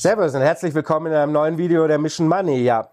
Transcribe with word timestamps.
Servus 0.00 0.34
und 0.34 0.40
herzlich 0.40 0.72
willkommen 0.72 1.08
in 1.08 1.12
einem 1.12 1.32
neuen 1.32 1.58
Video 1.58 1.86
der 1.86 1.98
Mission 1.98 2.26
Money. 2.26 2.62
Ja, 2.62 2.88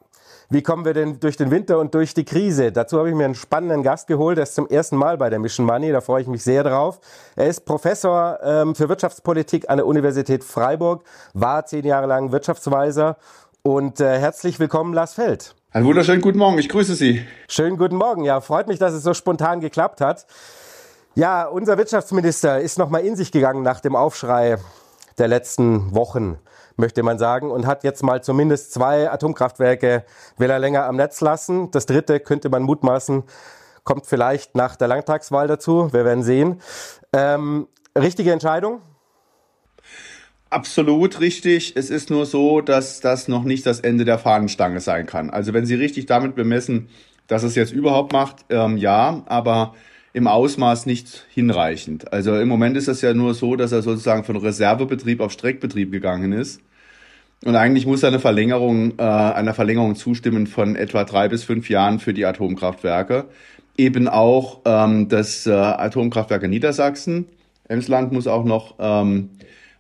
wie 0.50 0.62
kommen 0.62 0.84
wir 0.84 0.94
denn 0.94 1.22
durch 1.22 1.38
den 1.38 1.52
Winter 1.52 1.80
und 1.80 1.94
durch 1.94 2.14
die 2.14 2.26
Krise? 2.26 2.74
Dazu 2.74 3.00
habe 3.00 3.08
ich 3.08 3.16
mir 3.16 3.24
einen 3.24 3.34
spannenden 3.34 3.82
Gast 3.82 4.08
geholt. 4.08 4.38
Er 4.38 4.44
ist 4.44 4.56
zum 4.56 4.68
ersten 4.68 4.98
Mal 4.98 5.18
bei 5.18 5.30
der 5.30 5.40
Mission 5.40 5.66
Money. 5.66 5.94
Da 5.94 6.02
freue 6.02 6.24
ich 6.24 6.28
mich 6.28 6.44
sehr 6.44 6.66
drauf. 6.66 7.00
Er 7.38 7.48
ist 7.48 7.62
Professor 7.62 8.40
ähm, 8.44 8.76
für 8.76 8.90
Wirtschaftspolitik 8.90 9.70
an 9.70 9.78
der 9.78 9.86
Universität 9.86 10.44
Freiburg, 10.44 11.06
war 11.34 11.66
zehn 11.66 11.86
Jahre 11.86 12.08
lang 12.08 12.34
Wirtschaftsweiser. 12.34 13.16
Und 13.64 14.02
äh, 14.02 14.20
herzlich 14.20 14.60
willkommen, 14.60 14.94
Lars 14.94 15.14
Feld. 15.14 15.56
Einen 15.72 15.86
wunderschönen 15.86 16.22
guten 16.22 16.40
Morgen. 16.40 16.58
Ich 16.58 16.68
grüße 16.68 16.96
Sie. 16.96 17.26
Schönen 17.48 17.78
guten 17.78 17.96
Morgen. 17.96 18.26
Ja, 18.26 18.42
freut 18.42 18.68
mich, 18.68 18.80
dass 18.80 18.92
es 18.92 19.04
so 19.04 19.14
spontan 19.14 19.62
geklappt 19.62 20.02
hat. 20.02 20.26
Ja, 21.16 21.46
unser 21.46 21.78
Wirtschaftsminister 21.78 22.60
ist 22.60 22.78
nochmal 22.78 23.06
in 23.06 23.16
sich 23.16 23.32
gegangen 23.32 23.64
nach 23.64 23.80
dem 23.80 23.96
Aufschrei 23.96 24.58
der 25.18 25.28
letzten 25.28 25.96
Wochen 25.96 26.38
möchte 26.76 27.04
man 27.04 27.18
sagen, 27.18 27.52
und 27.52 27.66
hat 27.66 27.84
jetzt 27.84 28.04
mal 28.04 28.24
zumindest 28.24 28.72
zwei 28.72 29.10
Atomkraftwerke, 29.10 30.06
will 30.38 30.50
er 30.50 30.60
länger 30.60 30.86
am 30.86 30.96
Netz 30.96 31.22
lassen. 31.22 31.72
Das 31.72 31.86
dritte 31.88 32.20
könnte 32.20 32.50
man 32.50 32.64
mutmaßen, 32.64 33.24
kommt 33.84 34.06
vielleicht 34.06 34.56
nach 34.56 34.76
der 34.76 34.88
Landtagswahl 34.88 35.48
dazu. 35.48 35.92
Wir 35.92 36.06
werden 36.06 36.24
sehen. 36.24 36.62
Ähm, 37.14 37.68
richtige 37.98 38.32
Entscheidung? 38.32 38.82
Absolut 40.50 41.20
richtig. 41.20 41.76
Es 41.76 41.90
ist 41.90 42.10
nur 42.10 42.26
so, 42.26 42.62
dass 42.62 43.02
das 43.02 43.28
noch 43.28 43.44
nicht 43.44 43.66
das 43.66 43.80
Ende 43.80 44.06
der 44.06 44.20
Fahnenstange 44.20 44.80
sein 44.80 45.06
kann. 45.06 45.30
Also 45.30 45.54
wenn 45.54 45.66
Sie 45.66 45.76
richtig 45.76 46.06
damit 46.06 46.36
bemessen, 46.36 46.90
dass 47.28 47.44
es 47.44 47.56
jetzt 47.56 47.74
überhaupt 47.74 48.14
macht, 48.14 48.46
ähm, 48.50 48.78
ja, 48.78 49.24
aber 49.26 49.74
im 50.18 50.26
Ausmaß 50.26 50.88
nicht 50.88 51.28
hinreichend. 51.30 52.12
Also 52.12 52.36
im 52.40 52.48
Moment 52.48 52.76
ist 52.76 52.88
es 52.88 53.02
ja 53.04 53.14
nur 53.14 53.36
so, 53.36 53.56
dass 53.56 53.72
er 53.72 53.84
sozusagen 53.84 54.24
von 54.24 54.36
Reservebetrieb 54.36 55.22
auf 55.22 55.32
Streckbetrieb 55.32 55.92
gegangen 55.92 56.32
ist. 56.32 56.60
Und 57.46 57.56
eigentlich 57.56 57.86
muss 57.86 58.02
er 58.02 58.10
eine 58.10 58.20
Verlängerung, 58.20 58.98
äh, 58.98 59.04
einer 59.04 59.54
Verlängerung 59.54 59.94
zustimmen 59.94 60.48
von 60.48 60.76
etwa 60.76 61.04
drei 61.04 61.28
bis 61.28 61.44
fünf 61.44 61.70
Jahren 61.70 62.00
für 62.00 62.16
die 62.16 62.26
Atomkraftwerke. 62.26 63.26
Eben 63.78 64.08
auch 64.08 64.62
ähm, 64.66 65.08
das 65.08 65.46
äh, 65.46 65.52
Atomkraftwerk 65.52 66.48
Niedersachsen. 66.48 67.28
Emsland 67.68 68.12
muss 68.12 68.26
auch 68.26 68.44
noch 68.44 68.74
ähm, 68.80 69.30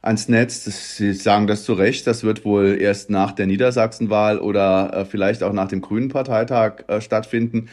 ans 0.03 0.29
Netz. 0.29 0.65
Das, 0.65 0.97
Sie 0.97 1.13
sagen 1.13 1.47
das 1.47 1.63
zu 1.63 1.73
Recht. 1.73 2.05
Das 2.05 2.23
wird 2.23 2.45
wohl 2.45 2.77
erst 2.79 3.09
nach 3.09 3.31
der 3.31 3.47
Niedersachsenwahl 3.47 4.37
oder 4.37 4.93
äh, 4.93 5.05
vielleicht 5.05 5.41
auch 5.41 5.53
nach 5.53 5.67
dem 5.67 5.81
Grünen 5.81 6.09
Parteitag 6.09 6.83
äh, 6.87 7.01
stattfinden. 7.01 7.69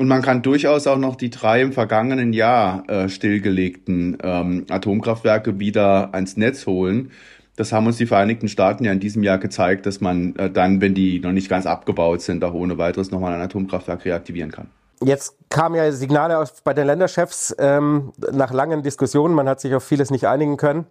Und 0.00 0.08
man 0.08 0.22
kann 0.22 0.40
durchaus 0.40 0.86
auch 0.86 0.96
noch 0.96 1.14
die 1.14 1.28
drei 1.28 1.60
im 1.60 1.74
vergangenen 1.74 2.32
Jahr 2.32 2.88
äh, 2.88 3.10
stillgelegten 3.10 4.16
ähm, 4.22 4.64
Atomkraftwerke 4.70 5.58
wieder 5.58 6.14
ans 6.14 6.38
Netz 6.38 6.66
holen. 6.66 7.10
Das 7.56 7.70
haben 7.70 7.86
uns 7.86 7.98
die 7.98 8.06
Vereinigten 8.06 8.48
Staaten 8.48 8.82
ja 8.84 8.92
in 8.92 9.00
diesem 9.00 9.22
Jahr 9.22 9.36
gezeigt, 9.36 9.84
dass 9.84 10.00
man 10.00 10.34
äh, 10.36 10.48
dann, 10.50 10.80
wenn 10.80 10.94
die 10.94 11.20
noch 11.20 11.32
nicht 11.32 11.50
ganz 11.50 11.66
abgebaut 11.66 12.22
sind, 12.22 12.42
auch 12.44 12.54
ohne 12.54 12.78
weiteres 12.78 13.10
nochmal 13.10 13.34
ein 13.34 13.42
Atomkraftwerk 13.42 14.06
reaktivieren 14.06 14.50
kann. 14.50 14.70
Jetzt 15.04 15.34
kamen 15.50 15.74
ja 15.74 15.92
Signale 15.92 16.38
aus, 16.38 16.62
bei 16.64 16.72
den 16.72 16.86
Länderchefs 16.86 17.54
ähm, 17.58 18.12
nach 18.32 18.54
langen 18.54 18.82
Diskussionen. 18.82 19.34
Man 19.34 19.50
hat 19.50 19.60
sich 19.60 19.74
auf 19.74 19.84
vieles 19.84 20.10
nicht 20.10 20.26
einigen 20.26 20.56
können 20.56 20.86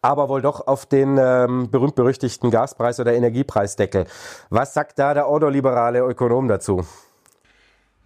aber 0.00 0.28
wohl 0.28 0.40
doch 0.40 0.66
auf 0.66 0.86
den 0.86 1.18
ähm, 1.20 1.70
berühmt-berüchtigten 1.72 2.52
Gaspreis 2.52 3.00
oder 3.00 3.14
Energiepreisdeckel. 3.14 4.06
Was 4.48 4.72
sagt 4.72 4.98
da 4.98 5.12
der 5.12 5.26
ordoliberale 5.26 5.98
Ökonom 6.00 6.46
dazu? 6.46 6.84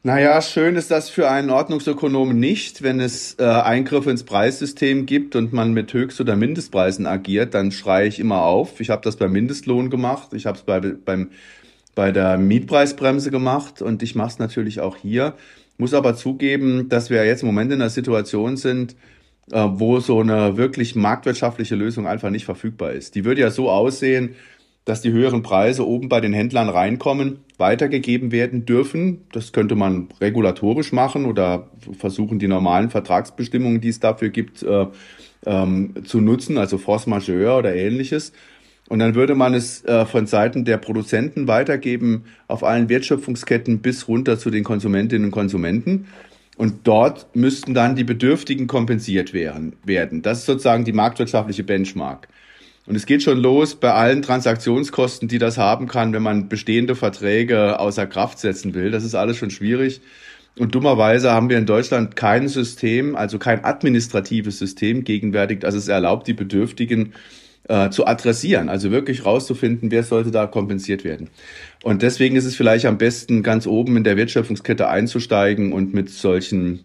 Naja, 0.04 0.42
schön 0.42 0.74
ist 0.74 0.90
das 0.90 1.10
für 1.10 1.30
einen 1.30 1.50
Ordnungsökonomen 1.50 2.36
nicht. 2.36 2.82
Wenn 2.82 2.98
es 2.98 3.36
äh, 3.38 3.44
Eingriffe 3.44 4.10
ins 4.10 4.24
Preissystem 4.24 5.06
gibt 5.06 5.36
und 5.36 5.52
man 5.52 5.72
mit 5.72 5.94
Höchst- 5.94 6.20
oder 6.20 6.34
Mindestpreisen 6.34 7.06
agiert, 7.06 7.54
dann 7.54 7.70
schreie 7.70 8.08
ich 8.08 8.18
immer 8.18 8.42
auf. 8.42 8.80
Ich 8.80 8.90
habe 8.90 9.02
das 9.02 9.14
beim 9.14 9.30
Mindestlohn 9.30 9.90
gemacht, 9.90 10.32
ich 10.32 10.46
habe 10.46 10.58
es 10.58 10.64
bei, 10.64 10.80
beim, 10.80 11.30
bei 11.94 12.10
der 12.10 12.36
Mietpreisbremse 12.36 13.30
gemacht 13.30 13.80
und 13.80 14.02
ich 14.02 14.16
mache 14.16 14.30
es 14.30 14.38
natürlich 14.40 14.80
auch 14.80 14.96
hier. 14.96 15.34
Muss 15.78 15.94
aber 15.94 16.16
zugeben, 16.16 16.88
dass 16.88 17.08
wir 17.08 17.24
jetzt 17.24 17.42
im 17.42 17.46
Moment 17.46 17.72
in 17.72 17.80
einer 17.80 17.90
Situation 17.90 18.56
sind, 18.56 18.96
äh, 19.52 19.68
wo 19.70 20.00
so 20.00 20.18
eine 20.18 20.56
wirklich 20.56 20.96
marktwirtschaftliche 20.96 21.76
Lösung 21.76 22.08
einfach 22.08 22.30
nicht 22.30 22.44
verfügbar 22.44 22.90
ist. 22.90 23.14
Die 23.14 23.24
würde 23.24 23.42
ja 23.42 23.52
so 23.52 23.70
aussehen, 23.70 24.34
dass 24.84 25.00
die 25.00 25.12
höheren 25.12 25.42
Preise 25.42 25.86
oben 25.86 26.08
bei 26.08 26.20
den 26.20 26.32
Händlern 26.32 26.68
reinkommen, 26.68 27.38
weitergegeben 27.56 28.32
werden 28.32 28.66
dürfen. 28.66 29.24
Das 29.32 29.52
könnte 29.52 29.76
man 29.76 30.08
regulatorisch 30.20 30.92
machen 30.92 31.26
oder 31.26 31.68
versuchen, 31.96 32.38
die 32.38 32.48
normalen 32.48 32.90
Vertragsbestimmungen, 32.90 33.80
die 33.80 33.90
es 33.90 34.00
dafür 34.00 34.30
gibt, 34.30 34.62
äh, 34.62 34.86
ähm, 35.46 35.94
zu 36.04 36.20
nutzen, 36.20 36.58
also 36.58 36.78
Force 36.78 37.06
Majeure 37.06 37.58
oder 37.58 37.74
ähnliches. 37.74 38.32
Und 38.88 38.98
dann 38.98 39.14
würde 39.14 39.34
man 39.34 39.54
es 39.54 39.84
äh, 39.84 40.04
von 40.04 40.26
Seiten 40.26 40.64
der 40.64 40.76
Produzenten 40.76 41.46
weitergeben 41.46 42.24
auf 42.48 42.64
allen 42.64 42.88
Wertschöpfungsketten 42.88 43.80
bis 43.80 44.08
runter 44.08 44.38
zu 44.38 44.50
den 44.50 44.64
Konsumentinnen 44.64 45.26
und 45.26 45.30
Konsumenten. 45.30 46.06
Und 46.56 46.80
dort 46.84 47.34
müssten 47.34 47.72
dann 47.72 47.96
die 47.96 48.04
Bedürftigen 48.04 48.66
kompensiert 48.66 49.32
werden. 49.32 50.22
Das 50.22 50.40
ist 50.40 50.46
sozusagen 50.46 50.84
die 50.84 50.92
marktwirtschaftliche 50.92 51.64
Benchmark. 51.64 52.28
Und 52.86 52.96
es 52.96 53.06
geht 53.06 53.22
schon 53.22 53.38
los 53.38 53.76
bei 53.76 53.92
allen 53.92 54.22
Transaktionskosten, 54.22 55.28
die 55.28 55.38
das 55.38 55.56
haben 55.56 55.86
kann, 55.86 56.12
wenn 56.12 56.22
man 56.22 56.48
bestehende 56.48 56.96
Verträge 56.96 57.78
außer 57.78 58.06
Kraft 58.06 58.38
setzen 58.38 58.74
will. 58.74 58.90
Das 58.90 59.04
ist 59.04 59.14
alles 59.14 59.36
schon 59.36 59.50
schwierig. 59.50 60.00
Und 60.58 60.74
dummerweise 60.74 61.30
haben 61.30 61.48
wir 61.48 61.58
in 61.58 61.66
Deutschland 61.66 62.16
kein 62.16 62.48
System, 62.48 63.16
also 63.16 63.38
kein 63.38 63.64
administratives 63.64 64.58
System 64.58 65.04
gegenwärtig, 65.04 65.60
das 65.60 65.74
es 65.74 65.88
erlaubt, 65.88 66.26
die 66.26 66.34
Bedürftigen 66.34 67.14
äh, 67.68 67.90
zu 67.90 68.06
adressieren, 68.06 68.68
also 68.68 68.90
wirklich 68.90 69.24
rauszufinden, 69.24 69.90
wer 69.90 70.02
sollte 70.02 70.30
da 70.30 70.46
kompensiert 70.46 71.04
werden. 71.04 71.30
Und 71.82 72.02
deswegen 72.02 72.36
ist 72.36 72.44
es 72.44 72.56
vielleicht 72.56 72.84
am 72.84 72.98
besten, 72.98 73.42
ganz 73.42 73.66
oben 73.66 73.96
in 73.96 74.04
der 74.04 74.16
Wertschöpfungskette 74.16 74.88
einzusteigen 74.88 75.72
und 75.72 75.94
mit 75.94 76.10
solchen 76.10 76.84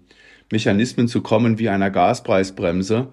Mechanismen 0.51 1.07
zu 1.07 1.21
kommen 1.21 1.59
wie 1.59 1.67
einer 1.67 1.89
Gaspreisbremse, 1.89 3.09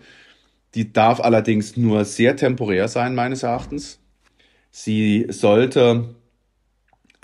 die 0.74 0.92
darf 0.92 1.20
allerdings 1.20 1.76
nur 1.76 2.04
sehr 2.04 2.36
temporär 2.36 2.88
sein, 2.88 3.14
meines 3.14 3.42
Erachtens. 3.42 4.00
Sie 4.70 5.26
sollte 5.28 6.14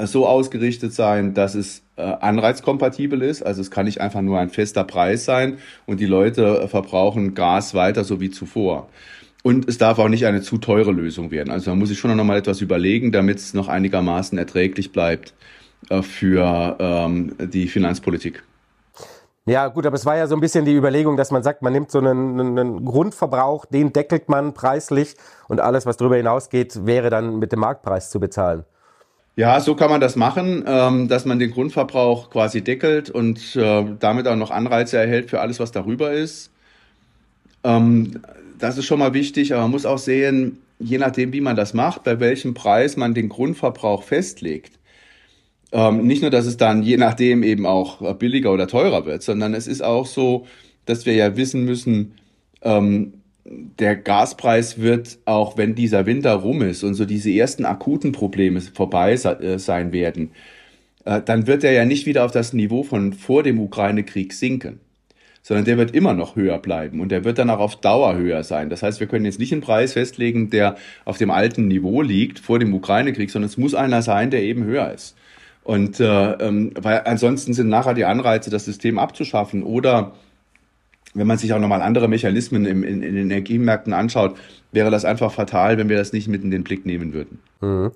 so 0.06 0.26
ausgerichtet 0.26 0.92
sein, 0.92 1.34
dass 1.34 1.54
es 1.54 1.82
äh, 1.96 2.02
anreizkompatibel 2.02 3.22
ist. 3.22 3.42
Also 3.42 3.60
es 3.60 3.70
kann 3.70 3.86
nicht 3.86 4.00
einfach 4.00 4.22
nur 4.22 4.38
ein 4.38 4.50
fester 4.50 4.84
Preis 4.84 5.24
sein 5.24 5.58
und 5.86 6.00
die 6.00 6.06
Leute 6.06 6.68
verbrauchen 6.68 7.34
Gas 7.34 7.74
weiter 7.74 8.04
so 8.04 8.20
wie 8.20 8.30
zuvor. 8.30 8.88
Und 9.42 9.68
es 9.68 9.78
darf 9.78 9.98
auch 9.98 10.08
nicht 10.08 10.26
eine 10.26 10.42
zu 10.42 10.58
teure 10.58 10.92
Lösung 10.92 11.30
werden. 11.30 11.50
Also 11.50 11.70
man 11.70 11.78
muss 11.78 11.88
sich 11.88 11.98
schon 11.98 12.14
noch 12.14 12.24
mal 12.24 12.38
etwas 12.38 12.60
überlegen, 12.60 13.10
damit 13.10 13.38
es 13.38 13.54
noch 13.54 13.68
einigermaßen 13.68 14.36
erträglich 14.36 14.92
bleibt 14.92 15.34
äh, 15.88 16.02
für 16.02 16.76
ähm, 16.78 17.34
die 17.38 17.68
Finanzpolitik. 17.68 18.42
Ja, 19.50 19.66
gut, 19.66 19.84
aber 19.84 19.97
es 19.97 20.06
war 20.06 20.16
ja 20.16 20.28
so 20.28 20.36
ein 20.36 20.41
bisschen 20.41 20.64
die 20.64 20.76
Überlegung, 20.76 21.16
dass 21.16 21.32
man 21.32 21.42
sagt, 21.42 21.60
man 21.60 21.72
nimmt 21.72 21.91
so 21.91 21.98
einen, 21.98 22.38
einen, 22.38 22.84
Grundverbrauch, 22.84 23.66
den 23.66 23.92
deckelt 23.92 24.28
man 24.28 24.54
preislich 24.54 25.16
und 25.48 25.60
alles, 25.60 25.86
was 25.86 25.97
darüber 25.97 26.14
hinausgeht, 26.14 26.86
wäre 26.86 27.10
dann 27.10 27.41
mit 27.41 27.50
dem 27.50 27.58
Marktpreis 27.58 28.10
zu 28.10 28.20
bezahlen. 28.20 28.62
Ja, 29.34 29.58
so 29.58 29.74
kann 29.74 29.91
man 29.91 30.00
das 30.00 30.14
machen, 30.14 30.62
ähm, 30.68 31.08
dass 31.08 31.24
man 31.24 31.41
den 31.41 31.50
Grundverbrauch 31.50 32.30
quasi 32.30 32.62
deckelt 32.62 33.10
und 33.10 33.56
äh, 33.56 33.86
damit 33.98 34.28
auch 34.28 34.36
noch 34.36 34.52
Anreize 34.52 34.98
erhält 34.98 35.30
für 35.30 35.41
alles, 35.41 35.58
was 35.58 35.72
darüber 35.72 36.12
ist. 36.12 36.53
Ähm, 37.64 38.20
das 38.60 38.78
ist 38.78 38.84
schon 38.84 39.00
mal 39.00 39.14
wichtig, 39.14 39.53
aber 39.53 39.62
man 39.62 39.72
muss 39.72 39.84
auch 39.84 39.98
sehen, 39.98 40.58
je 40.78 40.98
nachdem, 40.98 41.32
wie 41.32 41.41
man 41.41 41.56
das 41.56 41.74
macht, 41.74 42.04
bei 42.04 42.20
welchem 42.20 42.54
Preis 42.54 42.96
man 42.96 43.14
den 43.14 43.28
Grundverbrauch 43.28 44.04
festlegt, 44.04 44.78
ähm, 45.72 46.06
nicht 46.06 46.22
nur, 46.22 46.30
dass 46.30 46.46
es 46.46 46.56
dann 46.56 46.82
je 46.82 46.96
nachdem 46.96 47.42
eben 47.42 47.66
auch 47.66 48.02
äh, 48.02 48.14
billiger 48.14 48.52
oder 48.52 48.66
teurer 48.66 49.06
wird, 49.06 49.22
sondern 49.22 49.54
es 49.54 49.66
ist 49.66 49.82
auch 49.82 50.06
so, 50.06 50.46
dass 50.84 51.06
wir 51.06 51.14
ja 51.14 51.36
wissen 51.36 51.64
müssen, 51.64 52.14
ähm, 52.62 53.14
der 53.44 53.96
Gaspreis 53.96 54.80
wird 54.80 55.18
auch, 55.24 55.56
wenn 55.56 55.74
dieser 55.74 56.06
Winter 56.06 56.34
rum 56.34 56.62
ist 56.62 56.84
und 56.84 56.94
so 56.94 57.04
diese 57.04 57.30
ersten 57.30 57.64
akuten 57.64 58.12
Probleme 58.12 58.60
vorbei 58.60 59.12
äh, 59.12 59.58
sein 59.58 59.92
werden, 59.92 60.30
äh, 61.04 61.20
dann 61.22 61.46
wird 61.46 61.64
er 61.64 61.72
ja 61.72 61.84
nicht 61.84 62.06
wieder 62.06 62.24
auf 62.24 62.32
das 62.32 62.52
Niveau 62.52 62.82
von 62.82 63.12
vor 63.12 63.42
dem 63.42 63.60
Ukraine-Krieg 63.60 64.32
sinken, 64.32 64.80
sondern 65.42 65.64
der 65.64 65.78
wird 65.78 65.94
immer 65.94 66.14
noch 66.14 66.36
höher 66.36 66.58
bleiben 66.58 67.00
und 67.00 67.10
der 67.10 67.24
wird 67.24 67.38
dann 67.38 67.50
auch 67.50 67.60
auf 67.60 67.76
Dauer 67.76 68.16
höher 68.16 68.44
sein. 68.44 68.70
Das 68.70 68.82
heißt, 68.82 69.00
wir 69.00 69.06
können 69.06 69.24
jetzt 69.24 69.38
nicht 69.38 69.52
einen 69.52 69.62
Preis 69.62 69.94
festlegen, 69.94 70.50
der 70.50 70.76
auf 71.04 71.18
dem 71.18 71.30
alten 71.30 71.66
Niveau 71.66 72.02
liegt 72.02 72.38
vor 72.38 72.58
dem 72.58 72.74
Ukraine-Krieg, 72.74 73.30
sondern 73.30 73.48
es 73.48 73.56
muss 73.56 73.74
einer 73.74 74.02
sein, 74.02 74.30
der 74.30 74.42
eben 74.42 74.64
höher 74.64 74.92
ist. 74.92 75.16
Und 75.62 76.01
äh, 76.01 76.33
ähm, 76.33 76.72
weil 76.80 77.03
ansonsten 77.04 77.53
sind 77.53 77.68
nachher 77.68 77.95
die 77.95 78.04
Anreize, 78.04 78.51
das 78.51 78.65
System 78.65 78.98
abzuschaffen 78.98 79.62
oder 79.62 80.12
wenn 81.15 81.27
man 81.27 81.39
sich 81.39 81.53
auch 81.53 81.59
nochmal 81.59 81.83
andere 81.83 82.09
Mechanismen 82.09 82.65
im, 82.66 82.84
in, 82.84 83.03
in 83.03 83.15
den 83.15 83.30
Energiemärkten 83.30 83.92
anschaut, 83.92 84.36
wäre 84.72 84.91
das 84.91 85.04
einfach 85.04 85.33
fatal, 85.33 85.77
wenn 85.77 85.89
wir 85.89 85.97
das 85.97 86.12
nicht 86.12 86.28
mit 86.28 86.42
in 86.45 86.51
den 86.51 86.65
Blick 86.65 86.86
nehmen 86.86 87.12
würden. 87.12 87.41
Mhm. 87.60 87.91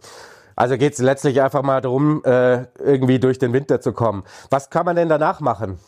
Also 0.56 0.76
geht 0.76 0.92
es 0.92 0.98
letztlich 1.00 1.40
einfach 1.42 1.62
mal 1.62 1.80
darum, 1.80 2.22
äh, 2.24 2.66
irgendwie 2.78 3.18
durch 3.18 3.38
den 3.38 3.52
Winter 3.52 3.80
zu 3.80 3.92
kommen. 3.92 4.24
Was 4.50 4.70
kann 4.70 4.86
man 4.86 4.96
denn 4.96 5.08
danach 5.08 5.40
machen, 5.40 5.78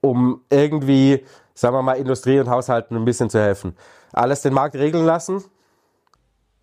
um 0.00 0.40
irgendwie, 0.50 1.24
sagen 1.54 1.74
wir 1.74 1.82
mal, 1.82 1.94
Industrie 1.94 2.40
und 2.40 2.48
Haushalten 2.48 2.96
ein 2.96 3.04
bisschen 3.04 3.30
zu 3.30 3.38
helfen? 3.38 3.76
Alles 4.12 4.42
den 4.42 4.52
Markt 4.52 4.74
regeln 4.74 5.04
lassen? 5.04 5.44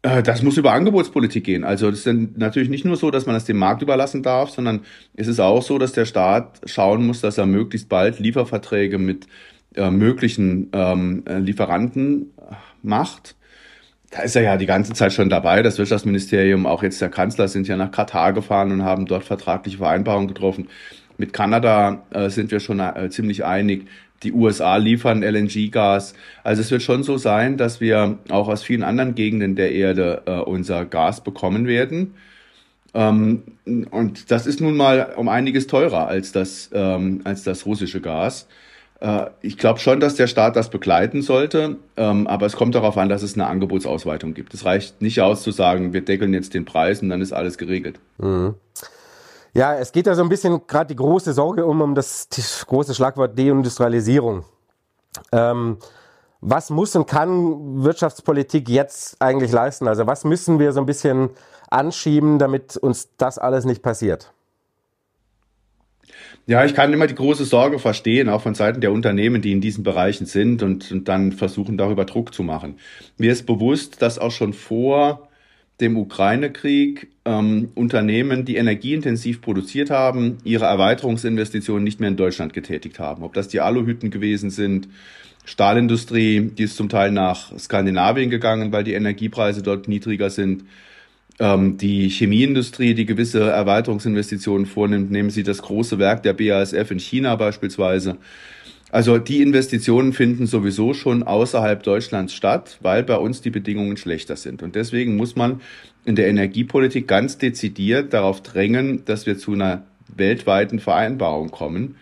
Äh, 0.01 0.23
das 0.23 0.43
muss 0.43 0.57
über 0.57 0.73
Angebotspolitik 0.73 1.43
gehen. 1.43 1.63
Also 1.63 1.89
das 1.89 1.99
ist 1.99 2.07
dann 2.07 2.33
natürlich 2.37 2.69
nicht 2.69 2.85
nur 2.85 2.95
so, 2.95 3.11
dass 3.11 3.25
man 3.25 3.35
das 3.35 3.45
dem 3.45 3.57
Markt 3.57 3.81
überlassen 3.81 4.23
darf, 4.23 4.51
sondern 4.51 4.81
es 5.15 5.27
ist 5.27 5.39
auch 5.39 5.61
so, 5.61 5.77
dass 5.77 5.91
der 5.93 6.05
Staat 6.05 6.61
schauen 6.65 7.05
muss, 7.05 7.21
dass 7.21 7.37
er 7.37 7.45
möglichst 7.45 7.89
bald 7.89 8.19
Lieferverträge 8.19 8.97
mit 8.97 9.27
äh, 9.75 9.89
möglichen 9.91 10.69
ähm, 10.73 11.23
äh, 11.27 11.39
Lieferanten 11.39 12.33
macht 12.83 13.35
da 14.09 14.21
ist 14.21 14.35
er 14.35 14.41
ja 14.41 14.57
die 14.57 14.65
ganze 14.65 14.93
Zeit 14.93 15.13
schon 15.13 15.29
dabei. 15.29 15.61
Das 15.61 15.77
Wirtschaftsministerium, 15.77 16.65
auch 16.65 16.83
jetzt 16.83 17.01
der 17.01 17.09
Kanzler, 17.09 17.47
sind 17.47 17.67
ja 17.67 17.75
nach 17.75 17.91
Katar 17.91 18.33
gefahren 18.33 18.71
und 18.71 18.83
haben 18.83 19.05
dort 19.05 19.23
vertragliche 19.23 19.77
Vereinbarungen 19.77 20.27
getroffen. 20.27 20.69
Mit 21.17 21.33
Kanada 21.33 22.03
äh, 22.11 22.29
sind 22.29 22.51
wir 22.51 22.59
schon 22.59 22.79
äh, 22.79 23.09
ziemlich 23.09 23.43
einig. 23.43 23.87
Die 24.23 24.33
USA 24.33 24.77
liefern 24.77 25.21
LNG-Gas. 25.21 26.13
Also 26.43 26.61
es 26.61 26.71
wird 26.71 26.81
schon 26.81 27.03
so 27.03 27.17
sein, 27.17 27.57
dass 27.57 27.81
wir 27.81 28.17
auch 28.29 28.47
aus 28.47 28.63
vielen 28.63 28.83
anderen 28.83 29.15
Gegenden 29.15 29.55
der 29.55 29.71
Erde 29.71 30.23
äh, 30.25 30.39
unser 30.39 30.85
Gas 30.85 31.23
bekommen 31.23 31.67
werden. 31.67 32.15
Ähm, 32.93 33.43
und 33.91 34.31
das 34.31 34.47
ist 34.47 34.59
nun 34.59 34.75
mal 34.75 35.13
um 35.17 35.29
einiges 35.29 35.67
teurer 35.67 36.07
als 36.07 36.31
das, 36.31 36.69
ähm, 36.73 37.21
als 37.25 37.43
das 37.43 37.65
russische 37.65 38.01
Gas. 38.01 38.47
Äh, 38.99 39.27
ich 39.41 39.57
glaube 39.57 39.79
schon, 39.79 39.99
dass 39.99 40.15
der 40.15 40.27
Staat 40.27 40.55
das 40.55 40.69
begleiten 40.69 41.21
sollte, 41.21 41.77
ähm, 41.95 42.27
aber 42.27 42.45
es 42.45 42.55
kommt 42.55 42.75
darauf 42.75 42.97
an, 42.97 43.09
dass 43.09 43.21
es 43.21 43.35
eine 43.35 43.47
Angebotsausweitung 43.47 44.33
gibt. 44.33 44.53
Es 44.53 44.65
reicht 44.65 45.01
nicht 45.01 45.21
aus 45.21 45.43
zu 45.43 45.51
sagen, 45.51 45.93
wir 45.93 46.01
deckeln 46.01 46.33
jetzt 46.33 46.53
den 46.53 46.65
Preis 46.65 47.01
und 47.01 47.09
dann 47.09 47.21
ist 47.21 47.33
alles 47.33 47.57
geregelt. 47.57 47.99
Mhm. 48.17 48.55
Ja, 49.57 49.73
es 49.73 49.91
geht 49.91 50.05
ja 50.05 50.13
so 50.13 50.21
ein 50.21 50.29
bisschen 50.29 50.67
gerade 50.67 50.89
die 50.89 50.95
große 50.95 51.33
Sorge 51.33 51.65
um, 51.65 51.81
um 51.81 51.95
das, 51.95 52.29
das 52.29 52.63
große 52.67 52.93
Schlagwort 52.93 53.39
Deindustrialisierung. 53.39 54.45
Ähm, 55.31 55.77
was 56.41 56.69
muss 56.69 56.95
und 56.95 57.07
kann 57.07 57.83
Wirtschaftspolitik 57.83 58.69
jetzt 58.69 59.19
eigentlich 59.19 59.51
leisten? 59.51 59.87
Also 59.87 60.05
was 60.05 60.25
müssen 60.25 60.59
wir 60.59 60.73
so 60.73 60.79
ein 60.79 60.85
bisschen 60.85 61.31
anschieben, 61.71 62.37
damit 62.37 62.77
uns 62.77 63.09
das 63.17 63.39
alles 63.39 63.65
nicht 63.65 63.81
passiert? 63.81 64.31
Ja, 66.45 66.63
ich 66.63 66.75
kann 66.75 66.93
immer 66.93 67.07
die 67.07 67.15
große 67.15 67.45
Sorge 67.45 67.79
verstehen, 67.79 68.29
auch 68.29 68.43
von 68.43 68.53
Seiten 68.53 68.79
der 68.79 68.91
Unternehmen, 68.91 69.41
die 69.41 69.51
in 69.53 69.59
diesen 69.59 69.83
Bereichen 69.83 70.27
sind 70.27 70.61
und, 70.61 70.91
und 70.91 71.07
dann 71.07 71.31
versuchen, 71.31 71.79
darüber 71.79 72.05
Druck 72.05 72.31
zu 72.31 72.43
machen. 72.43 72.77
Mir 73.17 73.31
ist 73.31 73.47
bewusst, 73.47 74.03
dass 74.03 74.19
auch 74.19 74.31
schon 74.31 74.53
vor 74.53 75.26
dem 75.79 75.97
Ukraine-Krieg 75.97 77.07
ähm, 77.25 77.69
Unternehmen, 77.75 78.45
die 78.45 78.55
energieintensiv 78.55 79.41
produziert 79.41 79.89
haben, 79.89 80.37
ihre 80.43 80.65
Erweiterungsinvestitionen 80.65 81.83
nicht 81.83 81.99
mehr 81.99 82.09
in 82.09 82.17
Deutschland 82.17 82.53
getätigt 82.53 82.99
haben. 82.99 83.23
Ob 83.23 83.33
das 83.33 83.47
die 83.47 83.61
Aluhütten 83.61 84.09
gewesen 84.09 84.49
sind, 84.49 84.87
Stahlindustrie, 85.45 86.41
die 86.41 86.63
ist 86.63 86.75
zum 86.75 86.89
Teil 86.89 87.11
nach 87.11 87.57
Skandinavien 87.57 88.29
gegangen, 88.29 88.71
weil 88.71 88.83
die 88.83 88.93
Energiepreise 88.93 89.61
dort 89.61 89.87
niedriger 89.87 90.29
sind 90.29 90.65
ähm, 91.39 91.77
die 91.77 92.09
Chemieindustrie, 92.09 92.93
die 92.93 93.05
gewisse 93.05 93.49
Erweiterungsinvestitionen 93.49 94.65
vornimmt, 94.65 95.11
nehmen 95.11 95.29
Sie 95.29 95.43
das 95.43 95.61
große 95.61 95.99
Werk 95.99 96.23
der 96.23 96.33
BASF 96.33 96.91
in 96.91 96.99
China 96.99 97.35
beispielsweise. 97.35 98.17
Also 98.89 99.17
die 99.17 99.41
Investitionen 99.41 100.13
finden 100.13 100.47
sowieso 100.47 100.93
schon 100.93 101.23
außerhalb 101.23 101.83
Deutschlands 101.83 102.33
statt, 102.33 102.77
weil 102.81 103.03
bei 103.03 103.17
uns 103.17 103.41
die 103.41 103.49
Bedingungen 103.49 103.97
schlechter 103.97 104.37
sind. 104.37 104.63
Und 104.63 104.75
deswegen 104.75 105.17
muss 105.17 105.35
man 105.35 105.61
in 106.05 106.15
der 106.15 106.29
Energiepolitik 106.29 107.07
ganz 107.07 107.37
dezidiert 107.37 108.13
darauf 108.13 108.41
drängen, 108.41 109.03
dass 109.03 109.25
wir 109.25 109.37
zu 109.37 109.53
einer 109.53 109.83
weltweiten 110.15 110.79
Vereinbarung 110.79 111.51
kommen. 111.51 111.95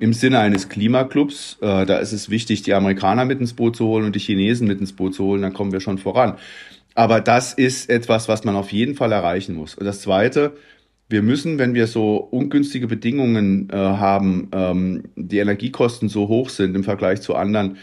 Im 0.00 0.12
Sinne 0.12 0.40
eines 0.40 0.68
Klimaclubs, 0.68 1.58
äh, 1.60 1.86
da 1.86 1.98
ist 1.98 2.12
es 2.12 2.28
wichtig, 2.28 2.62
die 2.62 2.74
Amerikaner 2.74 3.24
mit 3.24 3.38
ins 3.38 3.54
Boot 3.54 3.76
zu 3.76 3.86
holen 3.86 4.04
und 4.04 4.16
die 4.16 4.20
Chinesen 4.20 4.66
mit 4.66 4.80
ins 4.80 4.92
Boot 4.92 5.14
zu 5.14 5.24
holen, 5.24 5.42
dann 5.42 5.54
kommen 5.54 5.70
wir 5.70 5.80
schon 5.80 5.98
voran. 5.98 6.34
Aber 6.96 7.20
das 7.20 7.54
ist 7.54 7.88
etwas, 7.88 8.28
was 8.28 8.44
man 8.44 8.56
auf 8.56 8.72
jeden 8.72 8.96
Fall 8.96 9.12
erreichen 9.12 9.54
muss. 9.54 9.76
Und 9.76 9.84
das 9.84 10.00
Zweite, 10.00 10.56
wir 11.08 11.22
müssen, 11.22 11.58
wenn 11.58 11.74
wir 11.74 11.86
so 11.86 12.16
ungünstige 12.16 12.86
Bedingungen 12.86 13.68
äh, 13.70 13.76
haben, 13.76 14.48
ähm, 14.52 15.04
die 15.16 15.38
Energiekosten 15.38 16.08
so 16.08 16.28
hoch 16.28 16.48
sind 16.48 16.74
im 16.74 16.84
Vergleich 16.84 17.20
zu 17.20 17.34
anderen, 17.34 17.76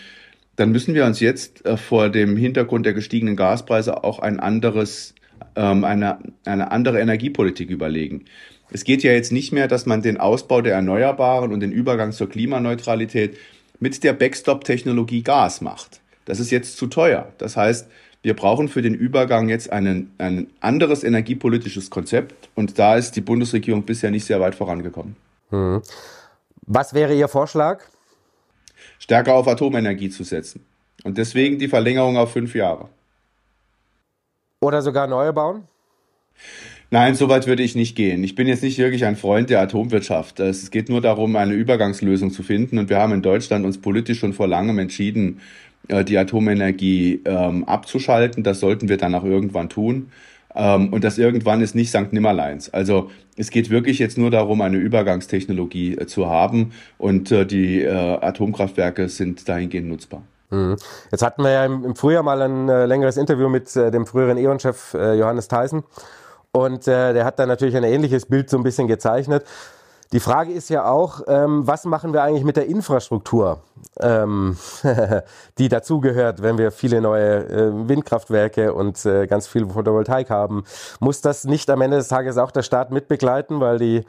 dann 0.55 0.71
müssen 0.71 0.93
wir 0.93 1.05
uns 1.05 1.19
jetzt 1.19 1.65
äh, 1.65 1.77
vor 1.77 2.09
dem 2.09 2.35
Hintergrund 2.35 2.85
der 2.85 2.93
gestiegenen 2.93 3.35
Gaspreise 3.35 4.03
auch 4.03 4.19
ein 4.19 4.39
anderes, 4.39 5.13
ähm, 5.55 5.83
eine, 5.83 6.19
eine 6.45 6.71
andere 6.71 6.99
Energiepolitik 6.99 7.69
überlegen. 7.69 8.25
Es 8.71 8.83
geht 8.83 9.03
ja 9.03 9.11
jetzt 9.11 9.31
nicht 9.31 9.51
mehr, 9.51 9.67
dass 9.67 9.85
man 9.85 10.01
den 10.01 10.17
Ausbau 10.17 10.61
der 10.61 10.73
Erneuerbaren 10.75 11.51
und 11.51 11.59
den 11.59 11.71
Übergang 11.71 12.13
zur 12.13 12.29
Klimaneutralität 12.29 13.37
mit 13.79 14.03
der 14.03 14.13
Backstop-Technologie 14.13 15.23
Gas 15.23 15.61
macht. 15.61 15.99
Das 16.25 16.39
ist 16.39 16.51
jetzt 16.51 16.77
zu 16.77 16.87
teuer. 16.87 17.33
Das 17.37 17.57
heißt, 17.57 17.89
wir 18.23 18.35
brauchen 18.35 18.67
für 18.67 18.81
den 18.81 18.93
Übergang 18.93 19.49
jetzt 19.49 19.71
einen, 19.71 20.13
ein 20.17 20.47
anderes 20.59 21.03
energiepolitisches 21.03 21.89
Konzept 21.89 22.49
und 22.55 22.77
da 22.77 22.95
ist 22.95 23.15
die 23.15 23.21
Bundesregierung 23.21 23.83
bisher 23.83 24.11
nicht 24.11 24.25
sehr 24.25 24.39
weit 24.39 24.55
vorangekommen. 24.55 25.15
Hm. 25.49 25.81
Was 26.67 26.93
wäre 26.93 27.15
Ihr 27.15 27.27
Vorschlag? 27.27 27.81
Stärker 28.99 29.33
auf 29.33 29.47
Atomenergie 29.47 30.09
zu 30.09 30.23
setzen 30.23 30.63
und 31.03 31.17
deswegen 31.17 31.57
die 31.57 31.67
Verlängerung 31.67 32.17
auf 32.17 32.31
fünf 32.31 32.53
Jahre. 32.53 32.89
Oder 34.61 34.83
sogar 34.83 35.07
neue 35.07 35.33
bauen? 35.33 35.63
Nein, 36.91 37.15
so 37.15 37.29
weit 37.29 37.47
würde 37.47 37.63
ich 37.63 37.73
nicht 37.73 37.95
gehen. 37.95 38.21
Ich 38.23 38.35
bin 38.35 38.47
jetzt 38.47 38.63
nicht 38.63 38.77
wirklich 38.77 39.05
ein 39.05 39.15
Freund 39.15 39.49
der 39.49 39.61
Atomwirtschaft. 39.61 40.41
Es 40.41 40.71
geht 40.71 40.89
nur 40.89 40.99
darum, 40.99 41.37
eine 41.37 41.53
Übergangslösung 41.53 42.31
zu 42.31 42.43
finden. 42.43 42.77
Und 42.77 42.89
wir 42.89 42.97
haben 42.97 43.13
in 43.13 43.21
Deutschland 43.21 43.65
uns 43.65 43.79
politisch 43.79 44.19
schon 44.19 44.33
vor 44.33 44.47
langem 44.47 44.77
entschieden, 44.77 45.39
die 45.89 46.17
Atomenergie 46.17 47.21
ähm, 47.25 47.63
abzuschalten. 47.65 48.43
Das 48.43 48.59
sollten 48.59 48.87
wir 48.87 48.97
dann 48.97 49.15
auch 49.15 49.25
irgendwann 49.25 49.69
tun. 49.69 50.11
Ähm, 50.55 50.91
und 50.91 51.03
das 51.03 51.17
irgendwann 51.17 51.61
ist 51.61 51.75
nicht 51.75 51.89
St. 51.89 52.11
Nimmerleins. 52.11 52.73
Also 52.73 53.09
es 53.37 53.49
geht 53.49 53.69
wirklich 53.69 53.99
jetzt 53.99 54.17
nur 54.17 54.31
darum, 54.31 54.61
eine 54.61 54.77
Übergangstechnologie 54.77 55.97
äh, 55.97 56.07
zu 56.07 56.27
haben 56.27 56.73
und 56.97 57.31
äh, 57.31 57.45
die 57.45 57.81
äh, 57.81 57.89
Atomkraftwerke 57.89 59.07
sind 59.09 59.47
dahingehend 59.47 59.87
nutzbar. 59.87 60.23
Mhm. 60.49 60.75
Jetzt 61.11 61.23
hatten 61.23 61.43
wir 61.43 61.51
ja 61.51 61.65
im, 61.65 61.95
Frühjahr 61.95 62.23
mal 62.23 62.41
ein 62.41 62.67
äh, 62.67 62.85
längeres 62.85 63.17
Interview 63.17 63.47
mit 63.47 63.73
äh, 63.75 63.91
dem 63.91 64.05
früheren 64.05 64.37
E.ON-Chef 64.37 64.93
Johannes 64.93 65.47
Theissen 65.47 65.83
und 66.51 66.85
der 66.85 67.23
hat 67.23 67.39
da 67.39 67.45
natürlich 67.45 67.77
ein 67.77 67.85
ähnliches 67.85 68.25
Bild 68.25 68.49
so 68.49 68.57
ein 68.57 68.63
bisschen 68.63 68.89
gezeichnet. 68.89 69.45
Die 70.13 70.19
Frage 70.19 70.51
ist 70.51 70.69
ja 70.69 70.85
auch, 70.85 71.21
ähm, 71.27 71.65
was 71.65 71.85
machen 71.85 72.11
wir 72.11 72.21
eigentlich 72.21 72.43
mit 72.43 72.57
der 72.57 72.65
Infrastruktur, 72.65 73.59
ähm, 74.01 74.57
die 75.57 75.69
dazugehört, 75.69 76.41
wenn 76.41 76.57
wir 76.57 76.71
viele 76.71 76.99
neue 76.99 77.47
äh, 77.47 77.87
Windkraftwerke 77.87 78.73
und 78.73 79.05
äh, 79.05 79.25
ganz 79.27 79.47
viel 79.47 79.69
Photovoltaik 79.69 80.29
haben? 80.29 80.65
Muss 80.99 81.21
das 81.21 81.45
nicht 81.45 81.69
am 81.69 81.79
Ende 81.79 81.95
des 81.95 82.09
Tages 82.09 82.37
auch 82.37 82.51
der 82.51 82.63
Staat 82.63 82.91
mitbegleiten, 82.91 83.61
weil 83.61 83.79
die 83.79 84.03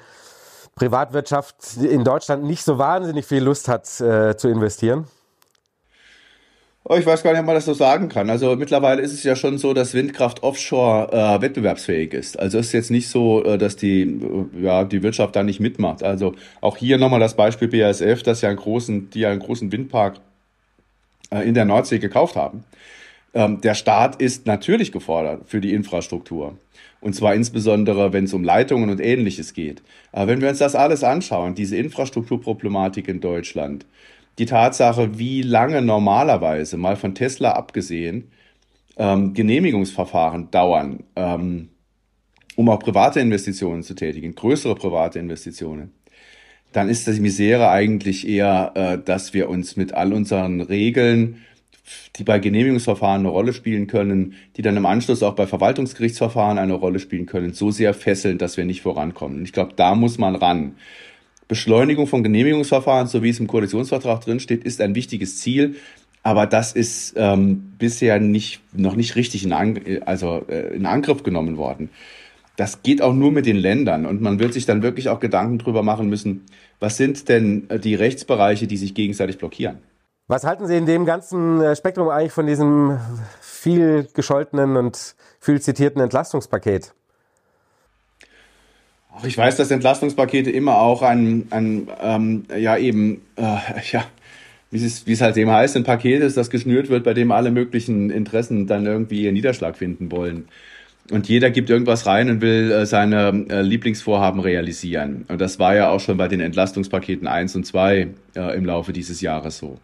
Privatwirtschaft 0.75 1.77
in 1.77 2.03
Deutschland 2.03 2.43
nicht 2.43 2.65
so 2.65 2.79
wahnsinnig 2.79 3.25
viel 3.25 3.45
Lust 3.45 3.69
hat 3.69 4.01
äh, 4.01 4.37
zu 4.37 4.49
investieren? 4.49 5.07
Oh, 6.85 6.97
ich 6.97 7.07
weiß 7.07 7.23
gar 7.23 7.31
nicht, 7.31 7.41
ob 7.41 7.47
man 7.47 7.55
das 7.55 7.65
so 7.65 7.75
sagen 7.75 8.09
kann. 8.09 8.29
Also 8.29 8.57
mittlerweile 8.57 9.03
ist 9.03 9.13
es 9.13 9.23
ja 9.23 9.37
schon 9.37 9.57
so, 9.57 9.73
dass 9.73 9.95
Windkraft 9.95 10.43
offshore 10.43 11.13
äh, 11.13 11.41
wettbewerbsfähig 11.41 12.13
ist. 12.13 12.37
Also 12.39 12.59
es 12.59 12.67
ist 12.67 12.73
jetzt 12.73 12.91
nicht 12.91 13.09
so, 13.09 13.45
äh, 13.45 13.57
dass 13.57 13.77
die, 13.77 14.03
äh, 14.03 14.63
ja, 14.63 14.83
die 14.83 15.05
Wirtschaft 15.05 15.37
da 15.37 15.45
nicht 15.45 15.61
mitmacht. 15.61 16.03
Also 16.03 16.35
auch 16.61 16.77
hier 16.77 16.99
nochmal 16.99 17.21
das 17.21 17.37
Beispiel 17.37 17.69
BASF, 17.69 18.25
dass 18.25 18.41
ja 18.41 18.49
einen 18.49 18.59
großen, 18.59 19.11
die 19.11 19.21
ja 19.21 19.31
einen 19.31 19.39
großen 19.39 19.71
Windpark 19.71 20.17
äh, 21.31 21.47
in 21.47 21.55
der 21.55 21.67
Nordsee 21.67 22.01
gekauft 22.01 22.35
haben. 22.35 22.65
Ähm, 23.33 23.61
der 23.61 23.75
Staat 23.75 24.21
ist 24.21 24.47
natürlich 24.47 24.91
gefordert 24.91 25.43
für 25.47 25.61
die 25.61 25.75
Infrastruktur. 25.75 26.59
Und 27.01 27.15
zwar 27.15 27.35
insbesondere, 27.35 28.13
wenn 28.13 28.25
es 28.25 28.35
um 28.35 28.43
Leitungen 28.43 28.91
und 28.91 29.01
ähnliches 29.01 29.55
geht. 29.55 29.83
Aber 30.11 30.27
wenn 30.27 30.41
wir 30.41 30.49
uns 30.49 30.59
das 30.59 30.75
alles 30.75 31.05
anschauen, 31.05 31.55
diese 31.55 31.77
Infrastrukturproblematik 31.77 33.07
in 33.07 33.21
Deutschland, 33.21 33.87
die 34.39 34.47
Tatsache, 34.47 35.19
wie 35.19 35.43
lange 35.43 35.83
normalerweise, 35.83 36.77
mal 36.77 36.97
von 36.97 37.15
Tesla 37.15 37.53
abgesehen, 37.53 38.31
ähm, 38.97 39.35
Genehmigungsverfahren 39.35 40.51
dauern, 40.51 41.05
ähm, 41.17 41.69
um 42.57 42.69
auch 42.69 42.79
private 42.79 43.21
Investitionen 43.21 43.83
zu 43.83 43.95
tätigen, 43.95 44.35
größere 44.35 44.75
private 44.75 45.19
Investitionen, 45.19 45.93
dann 46.73 46.89
ist 46.89 47.07
die 47.07 47.21
Misere 47.21 47.69
eigentlich 47.69 48.27
eher, 48.27 48.73
äh, 48.75 48.99
dass 48.99 49.35
wir 49.35 49.49
uns 49.49 49.77
mit 49.77 49.93
all 49.95 50.13
unseren 50.13 50.61
Regeln, 50.61 51.43
die 52.17 52.25
bei 52.25 52.39
Genehmigungsverfahren 52.39 53.21
eine 53.21 53.29
Rolle 53.29 53.53
spielen 53.53 53.87
können, 53.87 54.35
die 54.57 54.63
dann 54.63 54.77
im 54.77 54.87
Anschluss 54.87 55.23
auch 55.23 55.35
bei 55.35 55.47
Verwaltungsgerichtsverfahren 55.47 56.59
eine 56.59 56.75
Rolle 56.75 56.99
spielen 56.99 57.27
können, 57.27 57.53
so 57.53 57.71
sehr 57.71 57.93
fesseln, 57.93 58.39
dass 58.39 58.57
wir 58.57 58.65
nicht 58.65 58.83
vorankommen. 58.83 59.39
Und 59.39 59.45
ich 59.45 59.53
glaube, 59.53 59.75
da 59.77 59.95
muss 59.95 60.19
man 60.19 60.37
ran. 60.37 60.77
Beschleunigung 61.53 62.07
von 62.07 62.23
Genehmigungsverfahren, 62.23 63.09
so 63.09 63.23
wie 63.23 63.29
es 63.29 63.39
im 63.39 63.47
Koalitionsvertrag 63.47 64.23
drinsteht, 64.23 64.65
ist 64.65 64.81
ein 64.81 64.95
wichtiges 64.95 65.39
Ziel. 65.39 65.77
Aber 66.23 66.47
das 66.47 66.73
ist 66.73 67.13
ähm, 67.19 67.75
bisher 67.77 68.19
nicht, 68.21 68.63
noch 68.73 68.97
nicht 68.97 69.17
richtig 69.17 69.45
in, 69.45 69.53
An 69.53 69.79
also, 70.07 70.47
äh, 70.49 70.75
in 70.75 70.87
Angriff 70.87 71.23
genommen 71.23 71.59
worden. 71.59 71.91
Das 72.57 72.83
geht 72.83 73.03
auch 73.03 73.13
nur 73.13 73.33
mit 73.33 73.45
den 73.45 73.57
Ländern. 73.57 74.07
Und 74.07 74.23
man 74.23 74.39
wird 74.39 74.55
sich 74.55 74.65
dann 74.65 74.83
wirklich 74.83 75.11
auch 75.11 75.21
Gedanken 75.21 75.59
drüber 75.59 75.83
machen 75.83 76.09
müssen, 76.09 76.47
was 76.81 76.97
sind 76.97 77.29
denn 77.29 77.69
äh, 77.69 77.79
die 77.79 77.97
Rechtsbereiche, 77.97 78.67
die 78.67 78.79
sich 78.79 78.95
gegenseitig 78.95 79.37
blockieren? 79.37 79.77
Was 80.29 80.45
halten 80.45 80.67
Sie 80.67 80.79
in 80.79 80.87
dem 80.87 81.05
ganzen 81.05 81.61
äh, 81.61 81.77
Spektrum 81.77 82.09
eigentlich 82.09 82.33
von 82.33 82.47
diesem 82.47 82.99
viel 83.43 84.09
gescholtenen 84.15 84.79
und 84.79 85.17
viel 85.39 85.61
zitierten 85.61 86.01
Entlastungspaket? 86.01 86.95
Ich 89.25 89.37
weiß, 89.37 89.57
dass 89.57 89.71
Entlastungspakete 89.71 90.51
immer 90.51 90.79
auch 90.79 91.03
ein, 91.03 91.47
ein 91.51 91.89
ähm, 92.01 92.45
ja 92.57 92.77
eben, 92.77 93.23
äh, 93.37 93.43
ja, 93.93 94.05
wie 94.71 94.85
es, 94.85 95.07
wie 95.07 95.13
es 95.13 95.21
halt 95.21 95.37
eben 95.37 95.51
heißt, 95.51 95.77
ein 95.77 95.85
Paket 95.85 96.23
ist, 96.23 96.37
das 96.37 96.51
geschnürt 96.51 96.89
wird, 96.89 97.05
bei 97.05 97.15
dem 97.15 97.31
alle 97.31 97.51
möglichen 97.51 98.11
Interessen 98.11 98.67
dann 98.67 98.87
irgendwie 98.87 99.25
ihren 99.25 99.35
Niederschlag 99.35 99.77
finden 99.77 100.11
wollen. 100.11 100.47
Und 101.11 101.29
jeder 101.29 101.51
gibt 101.51 101.69
irgendwas 101.69 102.07
rein 102.07 102.31
und 102.31 102.41
will 102.41 102.71
äh, 102.71 102.87
seine 102.87 103.45
äh, 103.51 103.61
Lieblingsvorhaben 103.61 104.41
realisieren. 104.41 105.27
Und 105.29 105.41
das 105.41 105.59
war 105.59 105.75
ja 105.75 105.91
auch 105.91 106.01
schon 106.01 106.17
bei 106.17 106.29
den 106.29 106.41
Entlastungspaketen 106.41 107.27
1 107.27 107.57
und 107.57 107.67
2 107.67 108.09
äh, 108.35 108.57
im 108.57 108.65
Laufe 108.65 108.93
dieses 108.93 109.21
Jahres 109.21 109.59
so. 109.59 109.79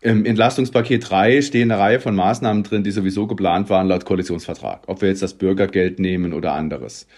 Im 0.00 0.24
Entlastungspaket 0.24 1.10
3 1.10 1.42
stehen 1.42 1.72
eine 1.72 1.80
Reihe 1.80 1.98
von 1.98 2.14
Maßnahmen 2.14 2.62
drin, 2.62 2.84
die 2.84 2.92
sowieso 2.92 3.26
geplant 3.26 3.68
waren 3.68 3.88
laut 3.88 4.04
Koalitionsvertrag. 4.04 4.82
Ob 4.86 5.02
wir 5.02 5.08
jetzt 5.08 5.22
das 5.22 5.34
Bürgergeld 5.34 5.98
nehmen 5.98 6.32
oder 6.32 6.52
anderes. 6.52 7.08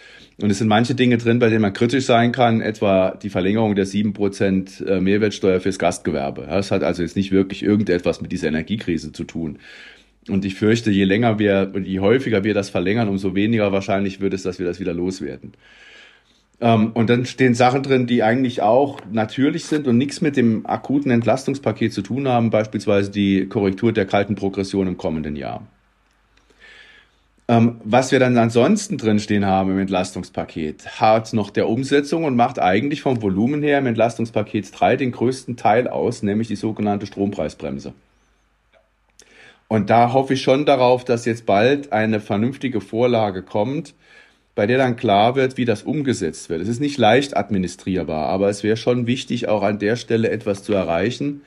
Und 0.40 0.50
es 0.50 0.58
sind 0.58 0.68
manche 0.68 0.94
Dinge 0.94 1.18
drin, 1.18 1.38
bei 1.38 1.50
denen 1.50 1.60
man 1.60 1.75
kritisch 1.75 2.06
sein 2.06 2.32
kann, 2.32 2.62
etwa 2.62 3.10
die 3.22 3.28
Verlängerung 3.28 3.75
der 3.75 3.87
7% 3.87 4.87
äh, 4.87 5.00
Mehrwertsteuer 5.00 5.60
fürs 5.60 5.78
Gastgewerbe. 5.78 6.46
Das 6.49 6.70
hat 6.70 6.82
also 6.82 7.02
jetzt 7.02 7.16
nicht 7.16 7.32
wirklich 7.32 7.62
irgendetwas 7.62 8.22
mit 8.22 8.32
dieser 8.32 8.49
Energiekrise 8.49 9.12
zu 9.12 9.25
tun. 9.25 9.58
Und 10.28 10.46
ich 10.46 10.54
fürchte, 10.54 10.90
je 10.90 11.04
länger 11.04 11.38
wir, 11.38 11.72
je 11.82 12.00
häufiger 12.00 12.44
wir 12.44 12.54
das 12.54 12.70
verlängern, 12.70 13.08
umso 13.08 13.34
weniger 13.34 13.72
wahrscheinlich 13.72 14.20
wird 14.20 14.32
es, 14.32 14.42
dass 14.42 14.58
wir 14.58 14.66
das 14.66 14.80
wieder 14.80 14.94
loswerden. 14.94 15.52
Ähm, 16.61 16.93
und 16.93 17.09
dann 17.09 17.25
stehen 17.25 17.55
Sachen 17.55 17.83
drin, 17.83 18.07
die 18.07 18.23
eigentlich 18.23 18.62
auch 18.62 19.00
natürlich 19.11 19.64
sind 19.64 19.87
und 19.87 19.97
nichts 19.97 20.21
mit 20.21 20.37
dem 20.37 20.67
akuten 20.67 21.11
Entlastungspaket 21.11 21.93
zu 21.93 22.02
tun 22.02 22.29
haben, 22.29 22.50
beispielsweise 22.50 23.11
die 23.11 23.47
Korrektur 23.47 23.93
der 23.93 24.07
kalten 24.07 24.35
Progression 24.35 24.87
im 24.87 24.97
kommenden 24.97 25.37
Jahr. 25.37 25.62
Ähm, 27.49 27.81
was 27.83 28.12
wir 28.12 28.21
dann 28.21 28.38
ansonsten 28.38 28.97
drinstehen 28.97 29.45
haben 29.45 29.73
im 29.73 29.79
Entlastungspaket, 29.81 31.00
hat 31.00 31.33
noch 31.33 31.50
der 31.50 31.69
Umsetzung 31.69 32.23
und 32.23 32.37
macht 32.37 32.61
eigentlich 32.61 33.02
vom 33.02 33.23
Volumen 33.23 33.62
her 33.62 33.79
im 33.79 33.87
Entlastungspaket 33.87 34.71
3 34.79 34.97
den 34.97 35.11
größten 35.11 35.57
Teil 35.57 35.88
aus, 35.88 36.23
nämlich 36.23 36.47
die 36.47 36.57
sogenannte 36.57 37.07
Strompreisbremse. 37.07 37.93
Und 39.67 39.90
da 39.90 40.12
hoffe 40.12 40.35
ich 40.35 40.43
schon 40.43 40.67
darauf, 40.67 41.05
dass 41.05 41.25
jetzt 41.25 41.47
bald 41.47 41.93
eine 41.93 42.21
vernünftige 42.21 42.81
Vorlage 42.81 43.43
kommt, 43.43 43.95
bei 44.54 44.66
der 44.66 44.78
dann 44.78 44.97
klar 44.97 45.37
wird, 45.37 45.57
wie 45.57 45.64
das 45.64 45.83
umgesetzt 45.83 46.50
wird. 46.50 46.61
Es 46.61 46.69
ist 46.69 46.80
nicht 46.80 46.99
leicht 46.99 47.37
administrierbar, 47.37 48.26
aber 48.26 48.49
es 48.49 48.62
wäre 48.62 48.76
schon 48.76 49.07
wichtig, 49.07 49.49
auch 49.49 49.62
an 49.62 49.78
der 49.78 49.97
Stelle 49.97 50.30
etwas 50.30 50.62
zu 50.62 50.73
erreichen 50.73 51.42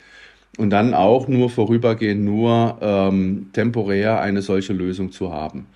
und 0.58 0.70
dann 0.70 0.94
auch 0.94 1.28
nur 1.28 1.50
vorübergehend, 1.50 2.24
nur 2.24 2.78
ähm, 2.82 3.50
temporär 3.54 4.22
eine 4.22 4.42
solche 4.42 4.74
Lösung 4.74 5.12
zu 5.12 5.34
haben. 5.34 5.68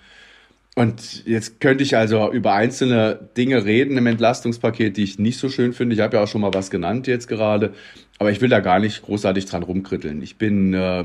Und 0.78 1.26
jetzt 1.26 1.60
könnte 1.60 1.82
ich 1.82 1.96
also 1.96 2.30
über 2.30 2.52
einzelne 2.52 3.18
Dinge 3.36 3.64
reden 3.64 3.96
im 3.96 4.06
Entlastungspaket, 4.06 4.96
die 4.96 5.02
ich 5.02 5.18
nicht 5.18 5.38
so 5.38 5.48
schön 5.48 5.72
finde. 5.72 5.96
Ich 5.96 6.00
habe 6.00 6.16
ja 6.16 6.22
auch 6.22 6.28
schon 6.28 6.40
mal 6.40 6.54
was 6.54 6.70
genannt 6.70 7.08
jetzt 7.08 7.26
gerade, 7.26 7.74
aber 8.18 8.30
ich 8.30 8.40
will 8.40 8.48
da 8.48 8.60
gar 8.60 8.78
nicht 8.78 9.02
großartig 9.02 9.46
dran 9.46 9.64
rumkritteln. 9.64 10.22
Ich 10.22 10.36
bin 10.36 10.74
äh, 10.74 11.02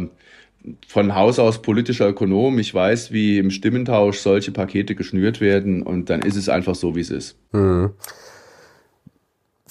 von 0.88 1.15
Haus 1.15 1.39
aus 1.39 1.62
politischer 1.62 2.08
Ökonom. 2.08 2.60
Ich 2.60 2.74
weiß, 2.74 3.12
wie 3.12 3.38
im 3.38 3.51
Stimmentausch 3.51 4.20
solche 4.20 4.51
Pakete 4.51 4.96
geschnürt 4.96 5.41
werden 5.41 5.84
und 5.84 6.10
dann 6.10 6.22
ist 6.22 6.36
es 6.36 6.50
einfach 6.50 6.75
so, 6.75 6.96
wie 6.96 7.01
es 7.01 7.10
ist. 7.10 7.38
Mhm. 7.51 7.91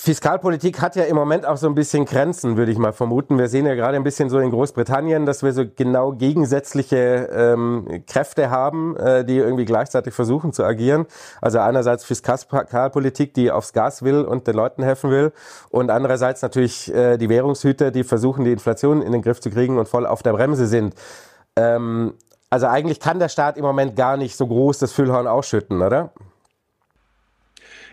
Fiskalpolitik 0.04 0.82
hat 0.82 0.96
ja 0.96 1.04
im 1.04 1.14
Moment 1.14 1.46
auch 1.46 1.56
so 1.56 1.68
ein 1.68 1.76
bisschen 1.76 2.06
Grenzen, 2.06 2.56
würde 2.56 2.72
ich 2.72 2.78
mal 2.78 2.92
vermuten. 2.92 3.38
Wir 3.38 3.48
sehen 3.48 3.66
ja 3.66 3.76
gerade 3.76 3.94
ein 3.94 4.02
bisschen 4.02 4.30
so 4.30 4.40
in 4.40 4.50
Großbritannien, 4.50 5.26
dass 5.26 5.44
wir 5.44 5.52
so 5.52 5.62
genau 5.64 6.10
gegensätzliche 6.10 7.28
ähm, 7.32 8.02
Kräfte 8.08 8.50
haben, 8.50 8.96
äh, 8.96 9.24
die 9.24 9.36
irgendwie 9.36 9.64
gleichzeitig 9.64 10.12
versuchen 10.12 10.52
zu 10.52 10.64
agieren. 10.64 11.06
Also 11.40 11.60
einerseits 11.60 12.04
Fiskalpolitik, 12.04 13.32
die 13.34 13.52
aufs 13.52 13.72
Gas 13.72 14.02
will 14.02 14.22
und 14.22 14.48
den 14.48 14.56
Leuten 14.56 14.82
helfen 14.82 15.08
will, 15.12 15.32
und 15.70 15.88
andererseits 15.88 16.42
natürlich 16.42 16.92
äh, 16.92 17.16
die 17.16 17.28
Währungshüter, 17.28 17.92
die 17.92 18.02
versuchen, 18.02 18.44
die 18.44 18.50
Inflation 18.50 19.02
in 19.02 19.12
den 19.12 19.22
Griff 19.22 19.40
zu 19.40 19.50
kriegen 19.50 19.78
und 19.78 19.86
voll 19.86 20.04
auf 20.04 20.24
der 20.24 20.32
Bremse 20.32 20.66
sind. 20.66 20.96
Ähm, 21.54 22.14
also 22.50 22.66
eigentlich 22.66 22.98
kann 22.98 23.20
der 23.20 23.28
Staat 23.28 23.56
im 23.56 23.64
Moment 23.64 23.94
gar 23.94 24.16
nicht 24.16 24.36
so 24.36 24.48
groß 24.48 24.80
das 24.80 24.90
Füllhorn 24.90 25.28
ausschütten, 25.28 25.80
oder? 25.80 26.10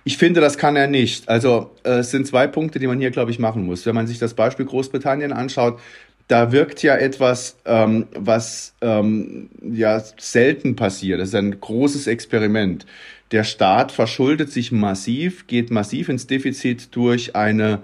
Ich 0.10 0.18
finde, 0.18 0.42
das 0.42 0.58
kann 0.58 0.76
er 0.76 0.88
nicht. 0.88 1.30
Also 1.30 1.70
äh, 1.84 2.00
es 2.00 2.10
sind 2.10 2.26
zwei 2.26 2.48
Punkte, 2.48 2.80
die 2.80 2.88
man 2.88 3.00
hier, 3.00 3.12
glaube 3.12 3.30
ich, 3.30 3.38
machen 3.38 3.68
muss. 3.68 3.86
Wenn 3.86 3.94
man 3.94 4.08
sich 4.08 4.18
das 4.18 4.34
Beispiel 4.34 4.66
Großbritannien 4.66 5.32
anschaut, 5.32 5.80
da 6.28 6.52
wirkt 6.52 6.82
ja 6.82 6.96
etwas, 6.96 7.58
ähm, 7.66 8.08
was 8.16 8.74
ähm, 8.82 9.52
ja 9.62 10.02
selten 10.18 10.76
passiert. 10.76 11.20
Das 11.20 11.30
ist 11.30 11.36
ein 11.36 11.62
großes 11.62 12.08
Experiment. 12.08 12.88
Der 13.32 13.44
Staat 13.44 13.92
verschuldet 13.92 14.52
sich 14.52 14.72
massiv, 14.72 15.46
geht 15.46 15.70
massiv 15.70 16.10
ins 16.10 16.26
Defizit 16.26 16.88
durch 16.96 17.36
eine 17.36 17.84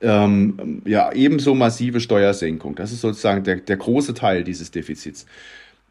ähm, 0.00 0.82
ja 0.86 1.12
ebenso 1.12 1.54
massive 1.54 2.00
Steuersenkung. 2.00 2.74
Das 2.74 2.90
ist 2.90 3.00
sozusagen 3.00 3.44
der, 3.44 3.58
der 3.58 3.76
große 3.76 4.14
Teil 4.14 4.42
dieses 4.42 4.72
Defizits. 4.72 5.24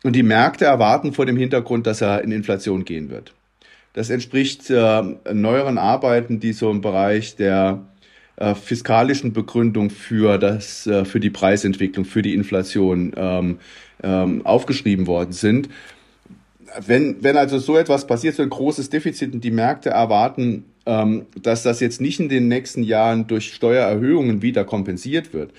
Und 0.03 0.17
die 0.17 0.23
Märkte 0.23 0.65
erwarten 0.65 1.13
vor 1.13 1.25
dem 1.25 1.37
Hintergrund, 1.37 1.87
dass 1.87 2.01
er 2.01 2.21
in 2.21 2.33
Inflation 2.33 2.83
gehen 2.83 3.09
wird. 3.09 3.33
Das 3.93 4.09
entspricht 4.09 4.69
äh, 4.69 5.01
neueren 5.33 5.77
Arbeiten, 5.77 6.39
die 6.39 6.53
so 6.53 6.69
im 6.69 6.81
Bereich 6.81 7.35
der 7.35 7.85
äh, 8.39 8.55
fiskalischen 8.55 9.33
Begründung 9.33 9.89
für, 9.89 10.37
das, 10.37 10.87
äh, 10.87 11.05
für 11.05 11.19
die 11.19 11.29
Preisentwicklung, 11.29 12.05
für 12.05 12.21
die 12.21 12.33
Inflation 12.33 13.13
ähm, 13.17 13.59
ähm, 14.01 14.45
aufgeschrieben 14.45 15.07
worden 15.07 15.33
sind. 15.33 15.69
Wenn, 16.85 17.23
wenn 17.23 17.35
also 17.35 17.57
so 17.57 17.77
etwas 17.77 18.05
passiert, 18.05 18.35
so 18.35 18.43
ein 18.43 18.49
großes 18.49 18.89
Defizit 18.89 19.33
und 19.33 19.43
die 19.43 19.51
Märkte 19.51 19.89
erwarten, 19.89 20.65
ähm, 20.85 21.25
dass 21.41 21.63
das 21.63 21.79
jetzt 21.79 21.99
nicht 21.99 22.19
in 22.19 22.29
den 22.29 22.47
nächsten 22.47 22.83
Jahren 22.83 23.27
durch 23.27 23.53
Steuererhöhungen 23.53 24.41
wieder 24.41 24.65
kompensiert 24.65 25.33
wird 25.33 25.51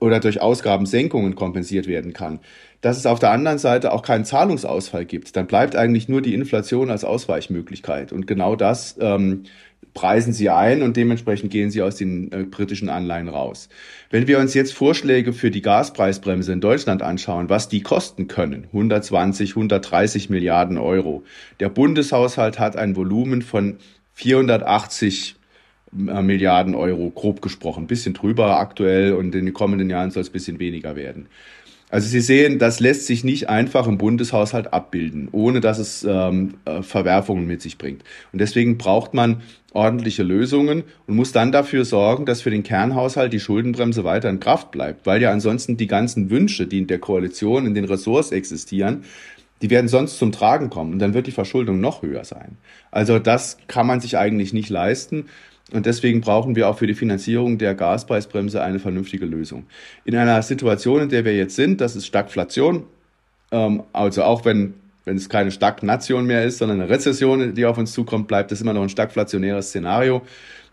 oder 0.00 0.20
durch 0.20 0.40
Ausgabensenkungen 0.40 1.34
kompensiert 1.34 1.86
werden 1.86 2.12
kann, 2.12 2.40
dass 2.84 2.98
es 2.98 3.06
auf 3.06 3.18
der 3.18 3.30
anderen 3.30 3.56
Seite 3.56 3.92
auch 3.92 4.02
keinen 4.02 4.26
Zahlungsausfall 4.26 5.06
gibt. 5.06 5.34
Dann 5.36 5.46
bleibt 5.46 5.74
eigentlich 5.74 6.06
nur 6.10 6.20
die 6.20 6.34
Inflation 6.34 6.90
als 6.90 7.02
Ausweichmöglichkeit. 7.02 8.12
Und 8.12 8.26
genau 8.26 8.56
das 8.56 8.96
ähm, 9.00 9.44
preisen 9.94 10.34
sie 10.34 10.50
ein 10.50 10.82
und 10.82 10.94
dementsprechend 10.94 11.50
gehen 11.50 11.70
sie 11.70 11.80
aus 11.80 11.96
den 11.96 12.30
äh, 12.30 12.42
britischen 12.42 12.90
Anleihen 12.90 13.30
raus. 13.30 13.70
Wenn 14.10 14.26
wir 14.26 14.38
uns 14.38 14.52
jetzt 14.52 14.74
Vorschläge 14.74 15.32
für 15.32 15.50
die 15.50 15.62
Gaspreisbremse 15.62 16.52
in 16.52 16.60
Deutschland 16.60 17.00
anschauen, 17.00 17.48
was 17.48 17.70
die 17.70 17.80
kosten 17.80 18.28
können, 18.28 18.64
120, 18.64 19.52
130 19.52 20.28
Milliarden 20.28 20.76
Euro. 20.76 21.22
Der 21.60 21.70
Bundeshaushalt 21.70 22.58
hat 22.58 22.76
ein 22.76 22.96
Volumen 22.96 23.40
von 23.40 23.78
480 24.12 25.36
äh, 25.96 26.20
Milliarden 26.20 26.74
Euro, 26.74 27.08
grob 27.08 27.40
gesprochen. 27.40 27.86
bisschen 27.86 28.12
drüber 28.12 28.58
aktuell 28.58 29.14
und 29.14 29.34
in 29.34 29.46
den 29.46 29.54
kommenden 29.54 29.88
Jahren 29.88 30.10
soll 30.10 30.20
es 30.20 30.28
bisschen 30.28 30.58
weniger 30.58 30.96
werden. 30.96 31.28
Also 31.94 32.08
Sie 32.08 32.20
sehen, 32.20 32.58
das 32.58 32.80
lässt 32.80 33.06
sich 33.06 33.22
nicht 33.22 33.48
einfach 33.48 33.86
im 33.86 33.98
Bundeshaushalt 33.98 34.72
abbilden, 34.72 35.28
ohne 35.30 35.60
dass 35.60 35.78
es 35.78 36.02
ähm, 36.02 36.54
äh, 36.64 36.82
Verwerfungen 36.82 37.46
mit 37.46 37.62
sich 37.62 37.78
bringt. 37.78 38.02
Und 38.32 38.40
deswegen 38.40 38.78
braucht 38.78 39.14
man 39.14 39.42
ordentliche 39.72 40.24
Lösungen 40.24 40.82
und 41.06 41.14
muss 41.14 41.30
dann 41.30 41.52
dafür 41.52 41.84
sorgen, 41.84 42.26
dass 42.26 42.42
für 42.42 42.50
den 42.50 42.64
Kernhaushalt 42.64 43.32
die 43.32 43.38
Schuldenbremse 43.38 44.02
weiter 44.02 44.28
in 44.28 44.40
Kraft 44.40 44.72
bleibt, 44.72 45.06
weil 45.06 45.22
ja 45.22 45.30
ansonsten 45.30 45.76
die 45.76 45.86
ganzen 45.86 46.30
Wünsche, 46.30 46.66
die 46.66 46.78
in 46.78 46.88
der 46.88 46.98
Koalition, 46.98 47.64
in 47.64 47.74
den 47.74 47.84
Ressorts 47.84 48.32
existieren, 48.32 49.04
die 49.62 49.70
werden 49.70 49.86
sonst 49.86 50.18
zum 50.18 50.32
Tragen 50.32 50.70
kommen 50.70 50.94
und 50.94 50.98
dann 50.98 51.14
wird 51.14 51.28
die 51.28 51.30
Verschuldung 51.30 51.80
noch 51.80 52.02
höher 52.02 52.24
sein. 52.24 52.56
Also 52.90 53.20
das 53.20 53.56
kann 53.68 53.86
man 53.86 54.00
sich 54.00 54.18
eigentlich 54.18 54.52
nicht 54.52 54.68
leisten. 54.68 55.26
Und 55.72 55.86
deswegen 55.86 56.20
brauchen 56.20 56.56
wir 56.56 56.68
auch 56.68 56.78
für 56.78 56.86
die 56.86 56.94
Finanzierung 56.94 57.58
der 57.58 57.74
Gaspreisbremse 57.74 58.62
eine 58.62 58.78
vernünftige 58.78 59.24
Lösung. 59.24 59.66
In 60.04 60.14
einer 60.14 60.40
Situation, 60.42 61.02
in 61.02 61.08
der 61.08 61.24
wir 61.24 61.34
jetzt 61.34 61.56
sind, 61.56 61.80
das 61.80 61.96
ist 61.96 62.06
Stagflation, 62.06 62.84
ähm, 63.50 63.82
also 63.92 64.22
auch 64.22 64.44
wenn 64.44 64.74
wenn 65.04 65.16
es 65.16 65.28
keine 65.28 65.50
Stagnation 65.50 66.26
mehr 66.26 66.44
ist, 66.44 66.58
sondern 66.58 66.80
eine 66.80 66.90
Rezession, 66.90 67.54
die 67.54 67.66
auf 67.66 67.78
uns 67.78 67.92
zukommt, 67.92 68.26
bleibt 68.26 68.52
es 68.52 68.60
immer 68.60 68.72
noch 68.72 68.82
ein 68.82 68.88
stagflationäres 68.88 69.68
Szenario. 69.68 70.22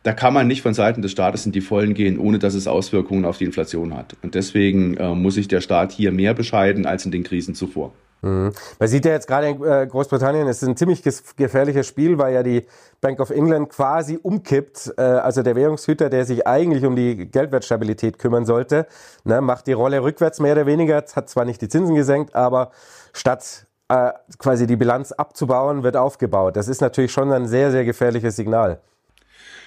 Da 0.04 0.14
kann 0.14 0.34
man 0.34 0.48
nicht 0.48 0.62
von 0.62 0.74
Seiten 0.74 1.02
des 1.02 1.12
Staates 1.12 1.46
in 1.46 1.52
die 1.52 1.62
Vollen 1.62 1.94
gehen, 1.94 2.18
ohne 2.18 2.40
dass 2.40 2.56
es 2.56 2.68
Auswirkungen 2.68 3.26
auf 3.26 3.38
die 3.38 3.46
Inflation 3.46 3.96
hat. 3.96 4.16
Und 4.24 4.34
deswegen 4.34 4.98
äh, 4.98 5.14
muss 5.14 5.36
sich 5.36 5.48
der 5.48 5.62
Staat 5.62 5.92
hier 5.92 6.12
mehr 6.12 6.34
bescheiden 6.34 6.86
als 6.86 7.06
in 7.06 7.12
den 7.12 7.24
Krisen 7.24 7.54
zuvor. 7.54 7.94
Mhm. 8.22 8.54
Man 8.80 8.88
sieht 8.88 9.06
ja 9.06 9.12
jetzt 9.12 9.28
gerade 9.28 9.50
in 9.50 9.64
äh, 9.64 9.88
Großbritannien, 9.88 10.48
es 10.48 10.62
ist 10.62 10.70
ein 10.70 10.78
ziemlich 10.78 11.02
gefährliches 11.36 11.88
Spiel, 11.88 12.18
weil 12.18 12.34
ja 12.34 12.44
die 12.44 12.66
Bank 13.02 13.20
of 13.20 13.32
England 13.32 13.70
quasi 13.70 14.20
umkippt. 14.22 14.94
Äh, 14.98 15.02
also 15.02 15.42
der 15.42 15.56
Währungshüter, 15.56 16.10
der 16.10 16.26
sich 16.26 16.46
eigentlich 16.46 16.86
um 16.86 16.96
die 16.96 17.30
Geldwertstabilität 17.30 18.20
kümmern 18.20 18.46
sollte, 18.46 18.86
ne, 19.24 19.42
macht 19.42 19.68
die 19.68 19.74
Rolle 19.74 20.04
rückwärts 20.04 20.40
mehr 20.40 20.54
oder 20.54 20.66
weniger, 20.66 21.04
hat 21.16 21.30
zwar 21.30 21.46
nicht 21.46 21.62
die 21.62 21.70
Zinsen 21.70 21.96
gesenkt, 21.96 22.36
aber 22.36 22.72
statt 23.14 23.66
äh, 23.90 24.12
quasi 24.38 24.68
die 24.68 24.76
Bilanz 24.76 25.12
abzubauen, 25.12 25.84
wird 25.84 25.98
aufgebaut. 25.98 26.56
Das 26.56 26.68
ist 26.68 26.82
natürlich 26.82 27.12
schon 27.12 27.32
ein 27.32 27.48
sehr, 27.48 27.72
sehr 27.72 27.86
gefährliches 27.86 28.36
Signal. 28.36 28.80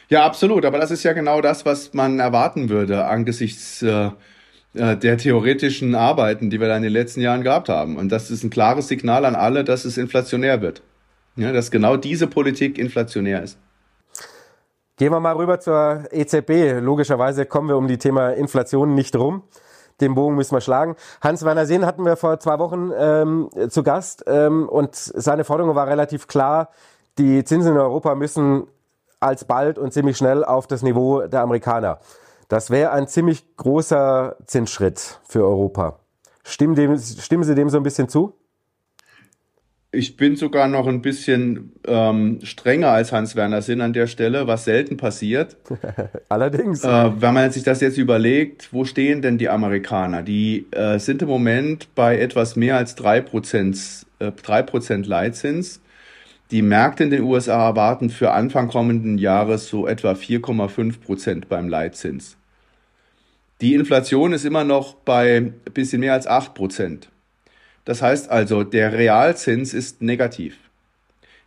Ja, 0.08 0.24
absolut. 0.24 0.64
Aber 0.64 0.78
das 0.78 0.90
ist 0.90 1.02
ja 1.02 1.12
genau 1.12 1.40
das, 1.40 1.66
was 1.66 1.92
man 1.92 2.20
erwarten 2.20 2.68
würde 2.68 3.06
angesichts 3.06 3.82
äh, 3.82 4.10
äh, 4.74 4.96
der 4.96 5.18
theoretischen 5.18 5.94
Arbeiten, 5.94 6.50
die 6.50 6.60
wir 6.60 6.68
da 6.68 6.76
in 6.76 6.82
den 6.82 6.92
letzten 6.92 7.20
Jahren 7.20 7.42
gehabt 7.42 7.68
haben. 7.68 7.96
Und 7.96 8.10
das 8.10 8.30
ist 8.30 8.42
ein 8.42 8.50
klares 8.50 8.88
Signal 8.88 9.24
an 9.24 9.34
alle, 9.34 9.64
dass 9.64 9.84
es 9.84 9.96
inflationär 9.96 10.60
wird. 10.60 10.82
Ja, 11.36 11.52
dass 11.52 11.70
genau 11.70 11.96
diese 11.96 12.26
Politik 12.26 12.78
inflationär 12.78 13.42
ist. 13.42 13.58
Gehen 14.96 15.10
wir 15.10 15.18
mal 15.18 15.34
rüber 15.34 15.58
zur 15.58 16.04
EZB. 16.12 16.80
Logischerweise 16.80 17.46
kommen 17.46 17.68
wir 17.68 17.76
um 17.76 17.88
die 17.88 17.98
Thema 17.98 18.30
Inflation 18.30 18.94
nicht 18.94 19.16
rum. 19.16 19.42
Den 20.00 20.14
Bogen 20.14 20.36
müssen 20.36 20.54
wir 20.54 20.60
schlagen. 20.60 20.96
Hans-Werner 21.20 21.66
Sehn 21.66 21.86
hatten 21.86 22.04
wir 22.04 22.16
vor 22.16 22.38
zwei 22.38 22.58
Wochen 22.58 22.90
ähm, 22.96 23.50
zu 23.70 23.82
Gast 23.82 24.24
ähm, 24.26 24.68
und 24.68 24.94
seine 24.94 25.44
Forderung 25.44 25.74
war 25.74 25.86
relativ 25.86 26.26
klar, 26.26 26.70
die 27.18 27.44
Zinsen 27.44 27.72
in 27.72 27.78
Europa 27.78 28.14
müssen 28.14 28.66
alsbald 29.20 29.78
und 29.78 29.92
ziemlich 29.92 30.16
schnell 30.16 30.44
auf 30.44 30.66
das 30.66 30.82
Niveau 30.82 31.22
der 31.22 31.42
Amerikaner. 31.42 31.98
Das 32.54 32.70
wäre 32.70 32.92
ein 32.92 33.08
ziemlich 33.08 33.42
großer 33.56 34.36
Zinsschritt 34.46 35.18
für 35.26 35.42
Europa. 35.44 35.98
Stimmen, 36.44 36.76
dem, 36.76 36.96
stimmen 36.96 37.42
Sie 37.42 37.56
dem 37.56 37.68
so 37.68 37.78
ein 37.78 37.82
bisschen 37.82 38.08
zu? 38.08 38.32
Ich 39.90 40.16
bin 40.16 40.36
sogar 40.36 40.68
noch 40.68 40.86
ein 40.86 41.02
bisschen 41.02 41.72
ähm, 41.84 42.38
strenger 42.44 42.90
als 42.90 43.10
Hans-Werner 43.10 43.60
Sinn 43.60 43.80
an 43.80 43.92
der 43.92 44.06
Stelle, 44.06 44.46
was 44.46 44.66
selten 44.66 44.96
passiert. 44.96 45.56
Allerdings. 46.28 46.84
Äh, 46.84 47.10
wenn 47.20 47.34
man 47.34 47.50
sich 47.50 47.64
das 47.64 47.80
jetzt 47.80 47.98
überlegt, 47.98 48.72
wo 48.72 48.84
stehen 48.84 49.20
denn 49.20 49.36
die 49.36 49.48
Amerikaner? 49.48 50.22
Die 50.22 50.68
äh, 50.70 51.00
sind 51.00 51.22
im 51.22 51.28
Moment 51.28 51.92
bei 51.96 52.20
etwas 52.20 52.54
mehr 52.54 52.76
als 52.76 52.96
3%, 52.96 54.04
äh, 54.20 54.30
3 54.30 54.98
Leitzins. 54.98 55.80
Die 56.52 56.62
Märkte 56.62 57.02
in 57.02 57.10
den 57.10 57.22
USA 57.22 57.66
erwarten 57.66 58.10
für 58.10 58.30
Anfang 58.30 58.68
kommenden 58.68 59.18
Jahres 59.18 59.66
so 59.66 59.88
etwa 59.88 60.12
4,5 60.12 61.00
Prozent 61.00 61.48
beim 61.48 61.68
Leitzins. 61.68 62.36
Die 63.64 63.72
Inflation 63.72 64.34
ist 64.34 64.44
immer 64.44 64.62
noch 64.62 64.92
bei 64.92 65.38
ein 65.38 65.54
bisschen 65.72 66.00
mehr 66.00 66.12
als 66.12 66.26
8 66.26 66.52
Prozent. 66.52 67.08
Das 67.86 68.02
heißt 68.02 68.30
also, 68.30 68.62
der 68.62 68.92
Realzins 68.92 69.72
ist 69.72 70.02
negativ. 70.02 70.58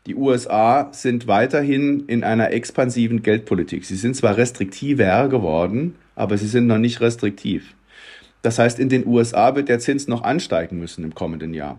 Die 0.07 0.15
USA 0.15 0.91
sind 0.93 1.27
weiterhin 1.27 2.05
in 2.07 2.23
einer 2.23 2.49
expansiven 2.49 3.21
Geldpolitik. 3.21 3.85
Sie 3.85 3.95
sind 3.95 4.15
zwar 4.15 4.35
restriktiver 4.35 5.27
geworden, 5.29 5.93
aber 6.15 6.39
sie 6.39 6.47
sind 6.47 6.65
noch 6.65 6.79
nicht 6.79 7.01
restriktiv. 7.01 7.75
Das 8.41 8.57
heißt, 8.57 8.79
in 8.79 8.89
den 8.89 9.05
USA 9.05 9.55
wird 9.55 9.69
der 9.69 9.77
Zins 9.77 10.07
noch 10.07 10.23
ansteigen 10.23 10.79
müssen 10.79 11.03
im 11.03 11.13
kommenden 11.13 11.53
Jahr. 11.53 11.77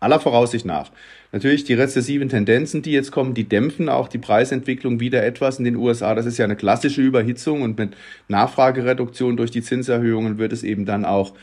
Aller 0.00 0.18
Voraussicht 0.18 0.64
nach. 0.64 0.90
Natürlich 1.32 1.64
die 1.64 1.74
rezessiven 1.74 2.28
Tendenzen, 2.28 2.82
die 2.82 2.92
jetzt 2.92 3.12
kommen, 3.12 3.34
die 3.34 3.44
dämpfen 3.44 3.88
auch 3.88 4.08
die 4.08 4.18
Preisentwicklung 4.18 4.98
wieder 4.98 5.24
etwas 5.24 5.58
in 5.58 5.64
den 5.64 5.76
USA. 5.76 6.14
Das 6.14 6.26
ist 6.26 6.38
ja 6.38 6.44
eine 6.44 6.56
klassische 6.56 7.02
Überhitzung 7.02 7.62
und 7.62 7.78
mit 7.78 7.96
Nachfragereduktion 8.28 9.36
durch 9.36 9.50
die 9.50 9.62
Zinserhöhungen 9.62 10.38
wird 10.38 10.52
es 10.52 10.62
eben 10.62 10.86
dann 10.86 11.04
auch 11.04 11.34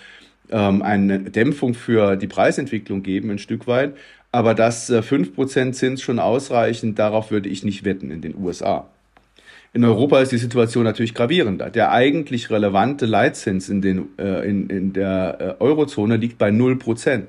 ähm, 0.49 0.81
eine 0.81 1.19
Dämpfung 1.19 1.73
für 1.73 2.15
die 2.15 2.27
Preisentwicklung 2.27 3.03
geben, 3.03 3.29
ein 3.29 3.39
Stück 3.39 3.67
weit. 3.67 3.93
Aber 4.31 4.53
dass 4.53 4.89
äh, 4.89 4.99
5% 4.99 5.71
Zins 5.71 6.01
schon 6.01 6.19
ausreichen, 6.19 6.95
darauf 6.95 7.31
würde 7.31 7.49
ich 7.49 7.63
nicht 7.63 7.85
wetten 7.85 8.11
in 8.11 8.21
den 8.21 8.35
USA. 8.35 8.89
In 9.73 9.85
Europa 9.85 10.21
ist 10.21 10.31
die 10.31 10.37
Situation 10.37 10.83
natürlich 10.83 11.13
gravierender. 11.13 11.69
Der 11.69 11.91
eigentlich 11.91 12.49
relevante 12.49 13.05
Leitzins 13.05 13.69
in, 13.69 13.81
den, 13.81 14.09
äh, 14.17 14.47
in, 14.49 14.69
in 14.69 14.93
der 14.93 15.57
äh, 15.59 15.63
Eurozone 15.63 16.17
liegt 16.17 16.37
bei 16.37 16.49
0%. 16.49 17.23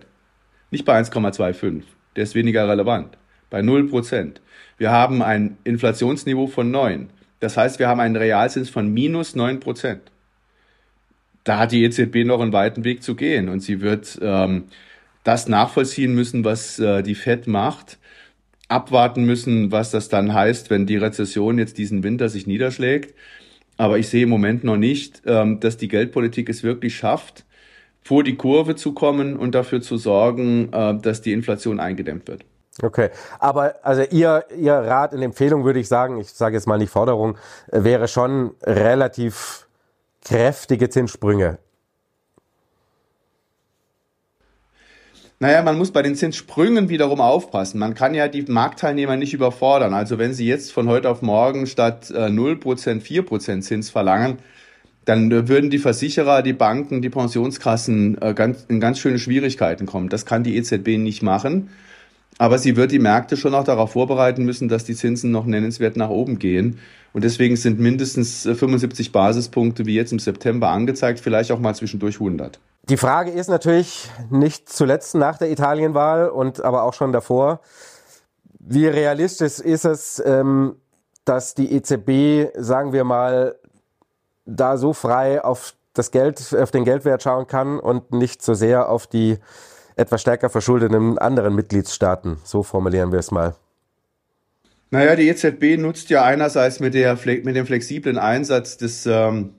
Nicht 0.70 0.85
bei 0.85 1.00
1,25. 1.00 1.83
Der 2.16 2.22
ist 2.24 2.35
weniger 2.35 2.68
relevant. 2.68 3.16
Bei 3.50 3.62
0 3.62 3.88
Prozent. 3.88 4.40
Wir 4.76 4.90
haben 4.90 5.22
ein 5.22 5.57
Inflationsniveau 5.64 6.46
von 6.46 6.70
9. 6.70 7.11
Das 7.40 7.57
heißt, 7.57 7.78
wir 7.78 7.88
haben 7.88 8.00
einen 8.00 8.16
Realzins 8.16 8.68
von 8.68 8.92
minus 8.92 9.35
9 9.35 9.61
Prozent. 9.61 10.02
Da 11.44 11.59
hat 11.59 11.72
die 11.72 11.85
EZB 11.85 12.24
noch 12.24 12.40
einen 12.40 12.52
weiten 12.52 12.85
Weg 12.85 13.02
zu 13.02 13.14
gehen 13.14 13.48
und 13.48 13.61
sie 13.61 13.81
wird 13.81 14.18
ähm, 14.20 14.64
das 15.24 15.48
nachvollziehen 15.48 16.14
müssen, 16.14 16.44
was 16.44 16.78
äh, 16.78 17.02
die 17.02 17.14
Fed 17.14 17.46
macht, 17.46 17.98
abwarten 18.68 19.24
müssen, 19.24 19.72
was 19.72 19.90
das 19.90 20.09
dann 20.09 20.35
heißt, 20.35 20.68
wenn 20.68 20.87
die 20.87 20.98
Rezession 20.98 21.59
jetzt 21.59 21.78
diesen 21.78 22.02
Winter 22.02 22.28
sich 22.28 22.46
niederschlägt. 22.46 23.14
Aber 23.78 23.98
ich 23.98 24.09
sehe 24.09 24.24
im 24.24 24.28
Moment 24.28 24.64
noch 24.64 24.76
nicht, 24.76 25.22
ähm, 25.24 25.61
dass 25.61 25.76
die 25.76 25.88
Geldpolitik 25.88 26.48
es 26.48 26.62
wirklich 26.62 26.96
schafft, 26.96 27.44
vor 28.09 28.25
die 28.25 28.37
Kurve 28.37 28.75
zu 28.75 28.94
kommen 28.94 29.37
und 29.37 29.55
dafür 29.55 29.83
zu 29.83 29.99
sorgen, 29.99 30.73
äh, 30.73 30.97
dass 30.97 31.21
die 31.21 31.35
Inflation 31.35 31.79
eingedämmt 31.79 32.27
wird. 32.27 32.42
Okay, 32.81 33.11
aber 33.38 33.75
also 33.83 34.03
Ihr, 34.11 34.47
Ihr 34.57 34.73
Rat 34.73 35.12
und 35.12 35.21
Empfehlung 35.21 35.66
würde 35.66 35.79
ich 35.79 35.88
sagen, 35.88 36.18
ich 36.18 36.31
sage 36.31 36.57
jetzt 36.57 36.66
mal 36.66 36.79
nicht 36.79 36.88
Forderung, 36.88 37.37
äh, 37.71 37.85
wäre 37.85 38.09
schon 38.09 38.53
relativ 38.62 39.66
kräftige 40.25 40.88
Zinssprünge. 40.88 41.59
Naja, 45.38 45.61
man 45.61 45.77
muss 45.77 45.90
bei 45.90 46.01
den 46.01 46.16
Zinssprüngen 46.16 46.88
wiederum 46.88 47.21
aufpassen. 47.21 47.79
Man 47.79 47.92
kann 47.92 48.14
ja 48.14 48.27
die 48.29 48.42
Marktteilnehmer 48.42 49.16
nicht 49.16 49.35
überfordern. 49.35 49.92
Also 49.92 50.16
wenn 50.16 50.33
sie 50.33 50.47
jetzt 50.47 50.73
von 50.73 50.88
heute 50.88 51.11
auf 51.11 51.21
morgen 51.21 51.66
statt 51.66 52.11
äh, 52.11 52.29
0%, 52.29 53.03
4% 53.03 53.61
Zins 53.61 53.90
verlangen, 53.90 54.38
dann 55.09 55.31
äh, 55.31 55.49
würden 55.49 55.71
die 55.71 55.79
Versicherer, 55.79 56.42
die 56.42 56.53
Banken, 56.53 57.03
die 57.03 57.11
Pensionskassen 57.11 58.21
äh, 58.21 58.35
ganz, 58.35 58.64
in 58.68 58.81
ganz 58.81 58.99
schöne 58.99 59.18
Schwierigkeiten 59.18 59.87
kommen. 59.87 60.09
Das 60.09 60.27
kann 60.27 60.42
die 60.42 60.57
EZB 60.57 60.99
nicht 60.99 61.23
machen. 61.23 61.71
Aber 62.37 62.59
sie 62.59 62.77
wird 62.77 62.92
die 62.92 63.01
Märkte 63.01 63.37
schon 63.37 63.55
auch 63.55 63.64
darauf 63.64 63.92
vorbereiten 63.92 64.44
müssen, 64.44 64.68
dass 64.68 64.85
die 64.85 64.94
Zinsen 64.94 65.33
noch 65.33 65.44
nennenswert 65.44 65.97
nach 65.97 66.11
oben 66.11 66.38
gehen. 66.38 66.79
Und 67.12 67.25
deswegen 67.25 67.57
sind 67.57 67.81
mindestens 67.81 68.42
75 68.42 69.09
äh, 69.09 69.11
Basispunkte 69.11 69.87
wie 69.87 69.94
jetzt 69.94 70.12
im 70.12 70.18
September 70.18 70.68
angezeigt, 70.68 71.21
vielleicht 71.21 71.51
auch 71.51 71.59
mal 71.59 71.75
zwischendurch 71.75 72.16
100. 72.16 72.61
Die 72.88 72.97
Frage 72.97 73.31
ist 73.31 73.49
natürlich 73.49 74.09
nicht 74.31 74.68
zuletzt 74.68 75.14
nach 75.14 75.38
der 75.38 75.51
Italienwahl 75.51 76.29
und 76.29 76.62
aber 76.62 76.85
auch 76.85 76.94
schon 76.94 77.12
davor, 77.12 77.61
wie 78.61 78.87
realistisch 78.87 79.59
ist 79.59 79.85
es, 79.85 80.23
ähm, 80.25 80.77
dass 81.25 81.55
die 81.55 81.73
EZB, 81.73 82.55
sagen 82.57 82.92
wir 82.92 83.05
mal, 83.05 83.57
da 84.48 84.76
so 84.76 84.92
frei 84.92 85.44
auf 85.44 85.74
das 85.94 86.11
Geld, 86.11 86.54
auf 86.54 86.70
den 86.70 86.84
Geldwert 86.84 87.22
schauen 87.22 87.46
kann 87.46 87.78
und 87.78 88.12
nicht 88.12 88.42
so 88.42 88.54
sehr 88.54 88.88
auf 88.88 89.06
die 89.06 89.38
etwas 89.96 90.20
stärker 90.20 90.48
verschuldeten 90.48 91.18
anderen 91.18 91.54
Mitgliedstaaten. 91.54 92.38
So 92.44 92.62
formulieren 92.62 93.12
wir 93.12 93.18
es 93.18 93.30
mal. 93.30 93.54
Naja, 94.90 95.16
die 95.16 95.28
EZB 95.28 95.76
nutzt 95.76 96.08
ja 96.08 96.24
einerseits 96.24 96.80
mit, 96.80 96.94
der, 96.94 97.18
mit 97.44 97.56
dem 97.56 97.66
flexiblen 97.66 98.16
Einsatz 98.16 98.78
des 98.78 99.04
ähm, 99.06 99.50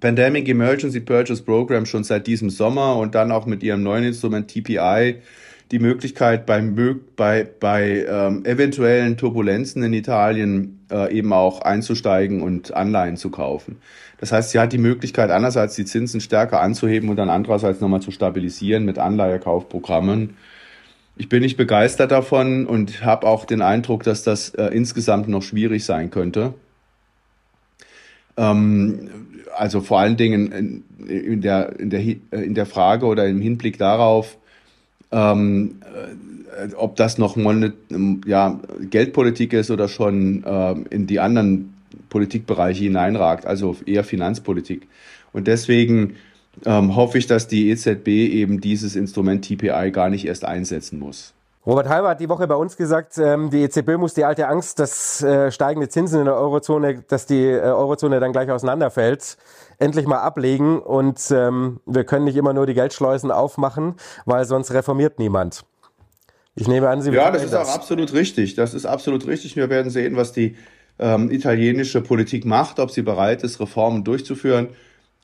Pandemic 0.00 0.48
Emergency 0.48 1.00
Purchase 1.00 1.42
Program 1.42 1.84
schon 1.84 2.04
seit 2.04 2.26
diesem 2.26 2.48
Sommer 2.48 2.96
und 2.96 3.14
dann 3.14 3.30
auch 3.30 3.46
mit 3.46 3.62
ihrem 3.62 3.82
neuen 3.82 4.04
Instrument 4.04 4.48
TPI 4.48 5.20
die 5.70 5.78
Möglichkeit, 5.78 6.46
bei, 6.46 6.62
bei, 7.16 7.46
bei 7.60 8.06
ähm, 8.08 8.44
eventuellen 8.44 9.16
Turbulenzen 9.16 9.82
in 9.82 9.92
Italien 9.92 10.80
äh, 10.90 11.14
eben 11.14 11.32
auch 11.32 11.60
einzusteigen 11.60 12.42
und 12.42 12.74
Anleihen 12.74 13.16
zu 13.16 13.30
kaufen. 13.30 13.76
Das 14.18 14.32
heißt, 14.32 14.50
sie 14.50 14.58
hat 14.58 14.72
die 14.72 14.78
Möglichkeit, 14.78 15.30
einerseits 15.30 15.76
die 15.76 15.84
Zinsen 15.84 16.20
stärker 16.20 16.60
anzuheben 16.60 17.08
und 17.10 17.16
dann 17.16 17.28
andererseits 17.30 17.80
nochmal 17.80 18.00
zu 18.00 18.10
stabilisieren 18.10 18.84
mit 18.84 18.98
Anleihekaufprogrammen. 18.98 20.36
Ich 21.16 21.28
bin 21.28 21.42
nicht 21.42 21.56
begeistert 21.56 22.12
davon 22.12 22.66
und 22.66 23.04
habe 23.04 23.26
auch 23.26 23.44
den 23.44 23.60
Eindruck, 23.60 24.04
dass 24.04 24.22
das 24.22 24.50
äh, 24.50 24.66
insgesamt 24.66 25.28
noch 25.28 25.42
schwierig 25.42 25.84
sein 25.84 26.10
könnte. 26.10 26.54
Ähm, 28.38 29.10
also 29.56 29.80
vor 29.80 30.00
allen 30.00 30.16
Dingen 30.16 30.84
in, 31.06 31.40
der, 31.40 31.78
in, 31.78 31.90
der, 31.90 32.00
in 32.30 32.54
der 32.54 32.66
Frage 32.66 33.06
oder 33.06 33.26
im 33.26 33.40
Hinblick 33.40 33.78
darauf, 33.78 34.38
ähm, 35.12 35.76
äh, 35.84 36.74
ob 36.74 36.96
das 36.96 37.18
noch 37.18 37.36
Monet, 37.36 37.74
ja, 38.26 38.60
Geldpolitik 38.90 39.52
ist 39.52 39.70
oder 39.70 39.88
schon 39.88 40.44
äh, 40.44 40.74
in 40.90 41.06
die 41.06 41.20
anderen 41.20 41.74
Politikbereiche 42.08 42.84
hineinragt, 42.84 43.46
also 43.46 43.76
eher 43.86 44.04
Finanzpolitik. 44.04 44.86
Und 45.32 45.46
deswegen 45.46 46.14
ähm, 46.66 46.96
hoffe 46.96 47.18
ich, 47.18 47.26
dass 47.26 47.48
die 47.48 47.70
EZB 47.70 48.08
eben 48.08 48.60
dieses 48.60 48.96
Instrument 48.96 49.44
TPI 49.44 49.90
gar 49.92 50.10
nicht 50.10 50.26
erst 50.26 50.44
einsetzen 50.44 50.98
muss. 50.98 51.34
Robert 51.68 51.90
Halber 51.90 52.08
hat 52.08 52.20
die 52.20 52.30
Woche 52.30 52.46
bei 52.46 52.54
uns 52.54 52.78
gesagt, 52.78 53.18
ähm, 53.18 53.50
die 53.50 53.58
EZB 53.58 53.98
muss 53.98 54.14
die 54.14 54.24
alte 54.24 54.48
Angst, 54.48 54.78
dass 54.78 55.22
äh, 55.22 55.52
steigende 55.52 55.90
Zinsen 55.90 56.20
in 56.20 56.24
der 56.24 56.34
Eurozone, 56.34 57.02
dass 57.06 57.26
die 57.26 57.44
äh, 57.44 57.60
Eurozone 57.60 58.20
dann 58.20 58.32
gleich 58.32 58.50
auseinanderfällt, 58.50 59.36
endlich 59.78 60.06
mal 60.06 60.20
ablegen 60.20 60.80
und 60.80 61.20
ähm, 61.30 61.80
wir 61.84 62.04
können 62.04 62.24
nicht 62.24 62.36
immer 62.36 62.54
nur 62.54 62.64
die 62.64 62.72
Geldschleusen 62.72 63.30
aufmachen, 63.30 63.96
weil 64.24 64.46
sonst 64.46 64.72
reformiert 64.72 65.18
niemand. 65.18 65.66
Ich 66.54 66.68
nehme 66.68 66.88
an, 66.88 67.02
Sie 67.02 67.10
Ja, 67.10 67.30
das 67.30 67.44
ist 67.44 67.52
das. 67.52 67.68
auch 67.68 67.74
absolut 67.74 68.14
richtig. 68.14 68.54
Das 68.54 68.72
ist 68.72 68.86
absolut 68.86 69.26
richtig. 69.26 69.54
Wir 69.54 69.68
werden 69.68 69.90
sehen, 69.90 70.16
was 70.16 70.32
die 70.32 70.56
ähm, 70.98 71.30
italienische 71.30 72.00
Politik 72.00 72.46
macht, 72.46 72.80
ob 72.80 72.90
sie 72.90 73.02
bereit 73.02 73.42
ist, 73.42 73.60
Reformen 73.60 74.04
durchzuführen. 74.04 74.70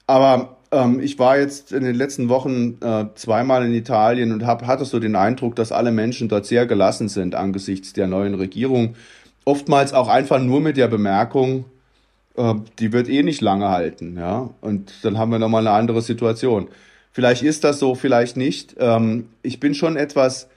Aber 0.06 0.53
ähm, 0.74 1.00
ich 1.00 1.18
war 1.18 1.38
jetzt 1.38 1.72
in 1.72 1.84
den 1.84 1.94
letzten 1.94 2.28
Wochen 2.28 2.78
äh, 2.80 3.06
zweimal 3.14 3.64
in 3.64 3.72
Italien 3.72 4.32
und 4.32 4.44
hab, 4.44 4.66
hatte 4.66 4.84
so 4.84 4.98
den 4.98 5.16
Eindruck, 5.16 5.54
dass 5.56 5.72
alle 5.72 5.92
Menschen 5.92 6.28
dort 6.28 6.46
sehr 6.46 6.66
gelassen 6.66 7.08
sind 7.08 7.34
angesichts 7.34 7.92
der 7.92 8.08
neuen 8.08 8.34
Regierung. 8.34 8.96
Oftmals 9.44 9.92
auch 9.92 10.08
einfach 10.08 10.40
nur 10.40 10.60
mit 10.60 10.76
der 10.76 10.88
Bemerkung, 10.88 11.66
äh, 12.36 12.54
die 12.80 12.92
wird 12.92 13.08
eh 13.08 13.22
nicht 13.22 13.40
lange 13.40 13.68
halten. 13.68 14.16
Ja? 14.18 14.50
Und 14.60 14.92
dann 15.02 15.16
haben 15.18 15.30
wir 15.30 15.38
nochmal 15.38 15.66
eine 15.66 15.76
andere 15.76 16.02
Situation. 16.02 16.68
Vielleicht 17.12 17.44
ist 17.44 17.62
das 17.62 17.78
so, 17.78 17.94
vielleicht 17.94 18.36
nicht. 18.36 18.74
Ähm, 18.78 19.28
ich 19.42 19.60
bin 19.60 19.74
schon 19.74 19.96
etwas 19.96 20.48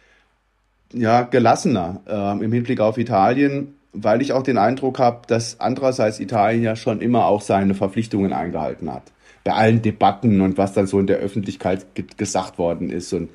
ja, 0.94 1.22
gelassener 1.22 2.02
äh, 2.08 2.44
im 2.44 2.52
Hinblick 2.52 2.80
auf 2.80 2.98
Italien, 2.98 3.76
weil 3.94 4.22
ich 4.22 4.34
auch 4.34 4.42
den 4.42 4.58
Eindruck 4.58 4.98
habe, 4.98 5.28
dass 5.28 5.60
andererseits 5.60 6.20
Italien 6.20 6.64
ja 6.64 6.76
schon 6.76 7.02
immer 7.02 7.26
auch 7.28 7.42
seine 7.42 7.76
Verpflichtungen 7.76 8.34
eingehalten 8.34 8.92
hat. 8.92 9.04
Bei 9.48 9.54
allen 9.54 9.82
Debatten 9.82 10.42
und 10.42 10.58
was 10.58 10.74
dann 10.74 10.88
so 10.88 11.00
in 11.00 11.08
der 11.08 11.20
Öffentlichkeit 11.20 11.86
gesagt 12.18 12.58
worden 12.58 12.90
ist 12.90 13.14
und 13.14 13.30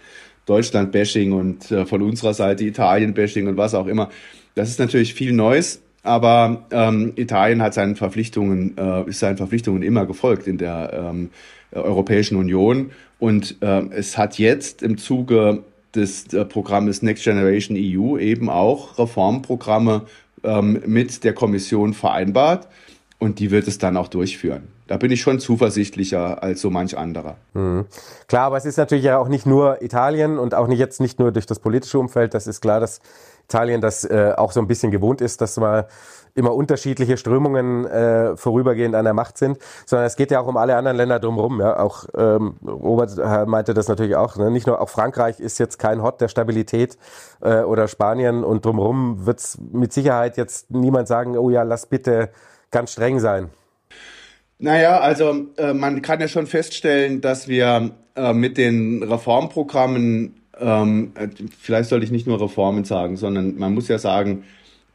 Deutschland-Bashing 0.45 1.33
und 1.33 1.71
äh, 1.71 1.87
von 1.87 2.03
unserer 2.03 2.35
Seite 2.35 2.65
Italien-Bashing 2.65 3.49
und 3.49 3.57
was 3.57 3.75
auch 3.75 3.87
immer. 3.87 4.11
Das 4.55 4.69
ist 4.69 4.79
natürlich 4.79 5.15
viel 5.15 5.33
Neues, 5.33 5.81
aber 6.03 6.67
ähm, 6.71 7.15
Italien 7.17 7.63
hat 7.63 7.73
seinen 7.73 7.97
Verpflichtungen, 7.97 8.77
äh, 8.77 9.09
ist 9.09 9.21
seinen 9.21 9.39
Verpflichtungen 9.39 9.83
immer 9.83 10.05
gefolgt 10.05 10.47
in 10.47 10.59
der 10.59 10.93
ähm, 10.93 11.31
Europäischen 11.71 12.37
Union 12.37 12.91
und 13.19 13.57
äh, 13.63 13.83
es 13.93 14.19
hat 14.19 14.39
jetzt 14.39 14.83
im 14.83 14.99
Zuge 14.99 15.65
des 15.95 16.35
äh, 16.35 16.45
Programmes 16.45 17.01
Next 17.01 17.25
Generation 17.25 17.75
EU 17.81 18.19
eben 18.19 18.51
auch 18.51 18.99
Reformprogramme 18.99 20.03
ähm, 20.45 20.83
mit 20.85 21.25
der 21.25 21.33
Kommission 21.33 21.95
vereinbart 21.95 22.69
und 23.19 23.39
die 23.39 23.51
wird 23.51 23.67
es 23.67 23.79
dann 23.79 23.97
auch 23.97 24.09
durchführen. 24.09 24.65
Da 24.93 24.99
bin 24.99 25.11
ich 25.11 25.23
schon 25.23 25.41
zuversichtlicher 25.41 26.43
als 26.43 26.61
so 26.61 26.69
manch 26.69 26.99
anderer. 26.99 27.37
Mhm. 27.55 27.87
Klar, 28.29 28.49
aber 28.49 28.59
es 28.59 28.67
ist 28.67 28.77
natürlich 28.77 29.05
ja 29.05 29.17
auch 29.17 29.29
nicht 29.29 29.47
nur 29.47 29.81
Italien 29.81 30.39
und 30.39 30.55
auch 30.55 30.67
nicht 30.67 30.81
jetzt 30.81 31.01
nicht 31.01 31.19
nur 31.19 31.33
durch 31.33 31.47
das 31.47 31.61
politische 31.61 31.99
Umfeld. 31.99 32.35
Das 32.35 32.47
ist 32.47 32.61
klar, 32.61 32.79
dass 32.79 33.01
Italien 33.45 33.81
das 33.81 34.05
äh, 34.05 34.35
auch 34.37 34.53
so 34.53 34.61
ein 34.61 34.69
bisschen 34.69 34.91
gewohnt 34.91 35.23
ist, 35.23 35.41
dass 35.41 35.57
man 35.57 35.85
immer 36.35 36.55
unterschiedliche 36.55 37.17
Strömungen 37.17 37.87
äh, 37.87 38.37
vorübergehend 38.37 38.95
an 38.95 39.07
der 39.07 39.15
Macht 39.15 39.39
sind, 39.39 39.57
sondern 39.87 40.07
es 40.07 40.17
geht 40.17 40.31
ja 40.31 40.41
auch 40.41 40.47
um 40.47 40.59
alle 40.59 40.77
anderen 40.77 40.99
Länder 40.99 41.19
drumherum. 41.19 41.59
Ja? 41.63 41.81
Auch 41.81 42.05
ähm, 42.15 42.57
Robert 42.63 43.17
meinte 43.49 43.73
das 43.73 43.89
natürlich 43.89 44.17
auch. 44.17 44.37
Ne? 44.37 44.51
Nicht 44.51 44.67
nur 44.67 44.79
auch 44.79 44.91
Frankreich 44.91 45.41
ist 45.41 45.59
jetzt 45.59 45.79
kein 45.79 46.03
Hot 46.03 46.21
der 46.21 46.29
Stabilität 46.29 46.99
äh, 47.41 47.61
oder 47.61 47.89
Spanien 47.89 48.45
und 48.45 48.67
drumherum 48.67 49.25
wird 49.25 49.39
es 49.39 49.59
mit 49.73 49.95
Sicherheit 49.95 50.37
jetzt 50.37 50.71
niemand 50.71 51.09
sagen, 51.09 51.39
oh 51.39 51.49
ja, 51.49 51.63
lass 51.63 51.87
bitte 51.87 52.29
ganz 52.71 52.93
streng 52.93 53.19
sein. 53.19 53.49
Naja, 54.63 55.01
also 55.01 55.49
äh, 55.57 55.75
man 55.75 56.03
kann 56.03 56.21
ja 56.21 56.29
schon 56.29 56.47
feststellen, 56.47 57.21
dass 57.21 57.49
wir 57.49 57.91
äh, 58.15 58.33
mit 58.33 58.57
den 58.57 59.03
Reformprogrammen, 59.03 60.35
ähm, 60.57 61.11
äh, 61.17 61.27
vielleicht 61.59 61.89
sollte 61.89 62.05
ich 62.05 62.13
nicht 62.13 62.29
nur 62.29 62.41
Reformen 62.41 62.85
sagen, 62.85 63.17
sondern 63.17 63.59
man 63.59 63.75
muss 63.75 63.89
ja 63.89 63.99
sagen, 63.99 64.45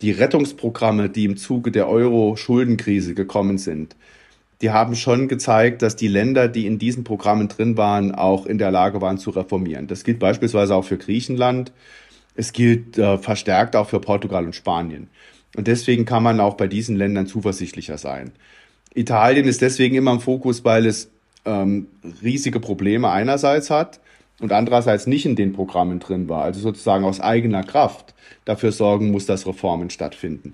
die 0.02 0.12
Rettungsprogramme, 0.12 1.10
die 1.10 1.26
im 1.26 1.36
Zuge 1.36 1.72
der 1.72 1.90
Euro-Schuldenkrise 1.90 3.14
gekommen 3.14 3.58
sind, 3.58 3.98
die 4.62 4.72
haben 4.72 4.96
schon 4.96 5.28
gezeigt, 5.28 5.82
dass 5.82 5.98
die 5.98 6.08
Länder, 6.08 6.48
die 6.48 6.66
in 6.66 6.80
diesen 6.80 7.04
Programmen 7.04 7.50
drin 7.50 7.76
waren, 7.76 8.16
auch 8.16 8.46
in 8.46 8.60
der 8.60 8.72
Lage 8.72 9.02
waren 9.02 9.18
zu 9.18 9.32
reformieren. 9.32 9.88
Das 9.88 10.06
gilt 10.06 10.20
beispielsweise 10.20 10.76
auch 10.76 10.86
für 10.86 10.98
Griechenland. 10.98 11.74
Es 12.36 12.54
gilt 12.54 12.98
äh, 12.98 13.18
verstärkt 13.18 13.76
auch 13.76 13.90
für 13.90 14.00
Portugal 14.00 14.46
und 14.46 14.56
Spanien. 14.56 15.10
Und 15.58 15.68
deswegen 15.68 16.06
kann 16.06 16.24
man 16.24 16.40
auch 16.40 16.54
bei 16.54 16.68
diesen 16.68 16.96
Ländern 16.96 17.28
zuversichtlicher 17.28 17.98
sein. 17.98 18.32
Italien 18.98 19.48
ist 19.48 19.62
deswegen 19.62 19.96
immer 19.96 20.12
im 20.12 20.20
Fokus, 20.20 20.66
weil 20.66 20.86
es 20.86 21.10
ähm, 21.46 21.88
riesige 22.22 22.60
Probleme 22.60 23.10
einerseits 23.10 23.70
hat 23.70 24.00
und 24.40 24.52
andererseits 24.52 25.08
nicht 25.08 25.26
in 25.26 25.36
den 25.36 25.54
Programmen 25.54 26.00
drin 26.00 26.30
war, 26.30 26.44
also 26.44 26.60
sozusagen 26.60 27.06
aus 27.06 27.20
eigener 27.20 27.64
Kraft 27.64 28.14
dafür 28.46 28.72
sorgen 28.72 29.12
muss, 29.12 29.26
dass 29.26 29.48
Reformen 29.48 29.90
stattfinden. 29.90 30.54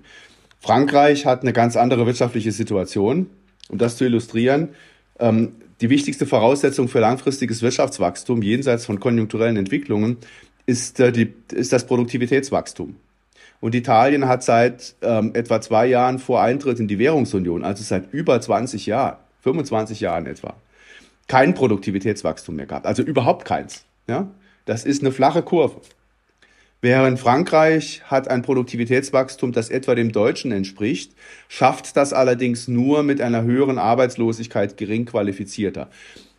Frankreich 0.60 1.26
hat 1.26 1.42
eine 1.42 1.52
ganz 1.52 1.76
andere 1.76 2.06
wirtschaftliche 2.06 2.52
Situation. 2.52 3.26
Um 3.68 3.78
das 3.78 3.96
zu 3.96 4.04
illustrieren, 4.04 4.70
ähm, 5.18 5.52
die 5.80 5.90
wichtigste 5.90 6.26
Voraussetzung 6.26 6.88
für 6.88 7.00
langfristiges 7.00 7.62
Wirtschaftswachstum 7.62 8.42
jenseits 8.42 8.84
von 8.84 9.00
konjunkturellen 9.00 9.56
Entwicklungen 9.56 10.18
ist, 10.66 11.00
äh, 11.00 11.12
die, 11.12 11.32
ist 11.52 11.72
das 11.72 11.86
Produktivitätswachstum. 11.86 12.96
Und 13.64 13.74
Italien 13.74 14.28
hat 14.28 14.42
seit 14.42 14.94
ähm, 15.00 15.30
etwa 15.32 15.58
zwei 15.58 15.86
Jahren 15.86 16.18
vor 16.18 16.42
Eintritt 16.42 16.80
in 16.80 16.86
die 16.86 16.98
Währungsunion, 16.98 17.64
also 17.64 17.82
seit 17.82 18.12
über 18.12 18.38
20 18.38 18.84
Jahren, 18.84 19.16
25 19.40 20.00
Jahren 20.00 20.26
etwa, 20.26 20.52
kein 21.28 21.54
Produktivitätswachstum 21.54 22.56
mehr 22.56 22.66
gehabt. 22.66 22.84
Also 22.84 23.02
überhaupt 23.02 23.46
keins. 23.46 23.86
Ja? 24.06 24.28
Das 24.66 24.84
ist 24.84 25.00
eine 25.00 25.12
flache 25.12 25.40
Kurve. 25.40 25.80
Während 26.82 27.18
Frankreich 27.18 28.02
hat 28.04 28.28
ein 28.28 28.42
Produktivitätswachstum, 28.42 29.52
das 29.52 29.70
etwa 29.70 29.94
dem 29.94 30.12
deutschen 30.12 30.52
entspricht, 30.52 31.12
schafft 31.48 31.96
das 31.96 32.12
allerdings 32.12 32.68
nur 32.68 33.02
mit 33.02 33.22
einer 33.22 33.44
höheren 33.44 33.78
Arbeitslosigkeit 33.78 34.76
gering 34.76 35.06
qualifizierter. 35.06 35.88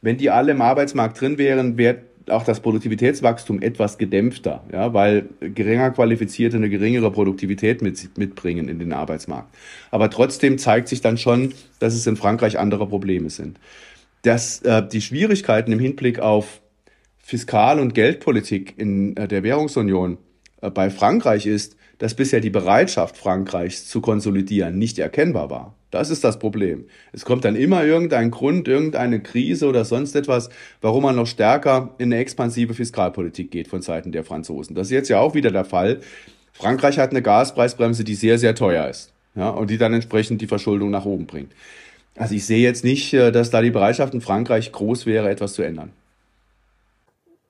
Wenn 0.03 0.17
die 0.17 0.29
alle 0.29 0.51
im 0.51 0.61
Arbeitsmarkt 0.61 1.19
drin 1.19 1.39
wären, 1.39 1.75
wäre 1.75 2.01
auch 2.29 2.43
das 2.43 2.59
Produktivitätswachstum 2.59 3.61
etwas 3.61 3.97
gedämpfter, 3.97 4.63
ja, 4.71 4.93
weil 4.93 5.29
geringer 5.39 5.91
Qualifizierte 5.91 6.57
eine 6.57 6.69
geringere 6.69 7.11
Produktivität 7.11 7.81
mit, 7.81 8.17
mitbringen 8.17 8.67
in 8.67 8.79
den 8.79 8.93
Arbeitsmarkt. 8.93 9.53
Aber 9.91 10.09
trotzdem 10.09 10.57
zeigt 10.57 10.87
sich 10.87 11.01
dann 11.01 11.17
schon, 11.17 11.53
dass 11.79 11.93
es 11.93 12.07
in 12.07 12.17
Frankreich 12.17 12.57
andere 12.57 12.87
Probleme 12.87 13.29
sind. 13.29 13.59
Dass 14.23 14.61
äh, 14.61 14.87
die 14.87 15.01
Schwierigkeiten 15.01 15.71
im 15.71 15.79
Hinblick 15.79 16.19
auf 16.19 16.61
Fiskal- 17.17 17.79
und 17.79 17.93
Geldpolitik 17.93 18.73
in 18.77 19.15
äh, 19.17 19.27
der 19.27 19.43
Währungsunion 19.43 20.17
äh, 20.61 20.69
bei 20.69 20.89
Frankreich 20.89 21.45
ist, 21.45 21.75
dass 21.97 22.13
bisher 22.13 22.39
die 22.39 22.49
Bereitschaft 22.49 23.17
Frankreichs 23.17 23.87
zu 23.87 24.01
konsolidieren 24.01 24.77
nicht 24.77 24.99
erkennbar 24.99 25.49
war. 25.49 25.75
Das 25.95 26.09
ist 26.09 26.25
das 26.25 26.39
Problem. 26.39 26.87
Es 27.13 27.23
kommt 27.23 27.45
dann 27.45 27.55
immer 27.55 27.85
irgendein 27.85 28.29
Grund, 28.29 28.67
irgendeine 28.67 29.21
Krise 29.21 29.65
oder 29.65 29.85
sonst 29.85 30.13
etwas, 30.13 30.49
warum 30.81 31.03
man 31.03 31.15
noch 31.15 31.25
stärker 31.25 31.91
in 31.99 32.11
eine 32.11 32.21
expansive 32.21 32.73
Fiskalpolitik 32.73 33.49
geht 33.49 33.69
von 33.69 33.81
Seiten 33.81 34.11
der 34.11 34.25
Franzosen. 34.25 34.75
Das 34.75 34.87
ist 34.87 34.91
jetzt 34.91 35.07
ja 35.07 35.21
auch 35.21 35.35
wieder 35.35 35.51
der 35.51 35.63
Fall. 35.63 36.01
Frankreich 36.51 36.99
hat 36.99 37.11
eine 37.11 37.21
Gaspreisbremse, 37.21 38.03
die 38.03 38.15
sehr, 38.15 38.37
sehr 38.37 38.55
teuer 38.55 38.89
ist. 38.89 39.13
Ja, 39.35 39.51
und 39.51 39.69
die 39.69 39.77
dann 39.77 39.93
entsprechend 39.93 40.41
die 40.41 40.47
Verschuldung 40.47 40.91
nach 40.91 41.05
oben 41.05 41.27
bringt. 41.27 41.53
Also 42.17 42.35
ich 42.35 42.45
sehe 42.45 42.61
jetzt 42.61 42.83
nicht, 42.83 43.13
äh, 43.13 43.31
dass 43.31 43.49
da 43.49 43.61
die 43.61 43.71
Bereitschaft 43.71 44.13
in 44.13 44.19
Frankreich 44.19 44.73
groß 44.73 45.05
wäre, 45.05 45.29
etwas 45.29 45.53
zu 45.53 45.61
ändern. 45.61 45.93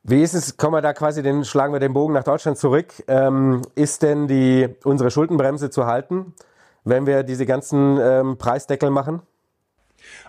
Wie 0.03 0.21
ist 0.21 0.35
es, 0.35 0.55
kommen 0.55 0.75
wir 0.75 0.83
da 0.83 0.93
quasi, 0.93 1.23
den, 1.23 1.43
schlagen 1.43 1.73
wir 1.73 1.79
den 1.79 1.93
Bogen 1.93 2.13
nach 2.13 2.23
Deutschland 2.23 2.59
zurück. 2.59 2.93
Ähm, 3.07 3.63
ist 3.73 4.03
denn 4.03 4.27
die, 4.27 4.69
unsere 4.83 5.09
Schuldenbremse 5.09 5.71
zu 5.71 5.87
halten, 5.87 6.35
wenn 6.85 7.05
wir 7.05 7.23
diese 7.23 7.45
ganzen 7.45 7.99
ähm, 8.01 8.37
Preisdeckel 8.37 8.89
machen? 8.89 9.21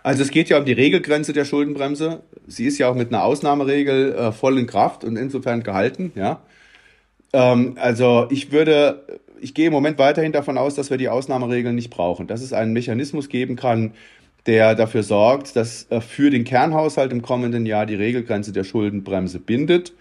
Also 0.03 0.23
es 0.23 0.31
geht 0.31 0.49
ja 0.49 0.59
um 0.59 0.65
die 0.65 0.73
Regelgrenze 0.73 1.33
der 1.33 1.45
Schuldenbremse. 1.45 2.23
Sie 2.47 2.67
ist 2.67 2.79
ja 2.79 2.89
auch 2.89 2.95
mit 2.95 3.09
einer 3.09 3.23
Ausnahmeregel 3.23 4.15
äh, 4.15 4.33
voll 4.33 4.59
in 4.59 4.67
Kraft 4.67 5.05
und 5.05 5.17
insofern 5.17 5.63
gehalten, 5.63 6.13
ja. 6.15 6.41
Ähm, 7.33 7.77
also 7.77 8.27
ich 8.31 8.53
würde, 8.53 9.21
ich 9.41 9.53
gehe 9.53 9.67
im 9.67 9.73
Moment 9.73 9.99
weiterhin 9.99 10.33
davon 10.33 10.59
aus, 10.59 10.75
dass 10.75 10.91
wir 10.91 10.97
die 10.97 11.09
Ausnahmeregeln 11.09 11.75
nicht 11.75 11.91
brauchen, 11.91 12.27
dass 12.27 12.41
es 12.41 12.53
einen 12.53 12.73
Mechanismus 12.73 13.29
geben 13.29 13.57
kann, 13.57 13.93
der 14.47 14.75
dafür 14.75 15.03
sorgt, 15.03 15.57
dass 15.57 15.91
äh, 15.91 16.01
für 16.01 16.31
den 16.31 16.45
Kernhaushalt 16.45 17.13
im 17.13 17.21
kommenden 17.21 17.67
Jahr 17.67 17.85
die 17.85 17.97
Regelgrenze 17.97 18.53
der 18.53 18.65
Schuldenbremse 18.65 19.41
bindet 19.41 19.93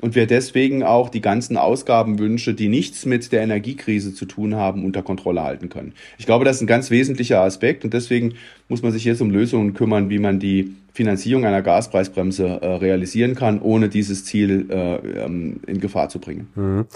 und 0.00 0.14
wir 0.14 0.26
deswegen 0.26 0.82
auch 0.82 1.08
die 1.08 1.20
ganzen 1.20 1.56
Ausgabenwünsche, 1.56 2.54
die 2.54 2.68
nichts 2.68 3.06
mit 3.06 3.32
der 3.32 3.42
Energiekrise 3.42 4.14
zu 4.14 4.24
tun 4.24 4.56
haben, 4.56 4.84
unter 4.84 5.02
Kontrolle 5.02 5.42
halten 5.42 5.68
können. 5.68 5.92
Ich 6.18 6.26
glaube, 6.26 6.44
das 6.44 6.56
ist 6.56 6.62
ein 6.62 6.66
ganz 6.66 6.90
wesentlicher 6.90 7.40
Aspekt 7.40 7.84
und 7.84 7.94
deswegen 7.94 8.34
muss 8.68 8.82
man 8.82 8.92
sich 8.92 9.04
jetzt 9.04 9.20
um 9.20 9.30
Lösungen 9.30 9.74
kümmern, 9.74 10.10
wie 10.10 10.18
man 10.18 10.38
die 10.38 10.74
Finanzierung 10.92 11.44
einer 11.44 11.62
Gaspreisbremse 11.62 12.46
äh, 12.46 12.66
realisieren 12.76 13.34
kann, 13.34 13.60
ohne 13.60 13.88
dieses 13.88 14.24
Ziel 14.24 14.66
äh, 14.70 14.96
ähm, 15.24 15.60
in 15.66 15.80
Gefahr 15.80 16.08
zu 16.08 16.18
bringen. 16.18 16.48
Mhm. 16.54 16.86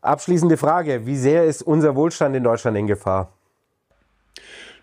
Abschließende 0.00 0.56
Frage, 0.56 1.06
wie 1.06 1.16
sehr 1.16 1.44
ist 1.44 1.62
unser 1.62 1.96
Wohlstand 1.96 2.36
in 2.36 2.44
Deutschland 2.44 2.76
in 2.76 2.86
Gefahr? 2.86 3.33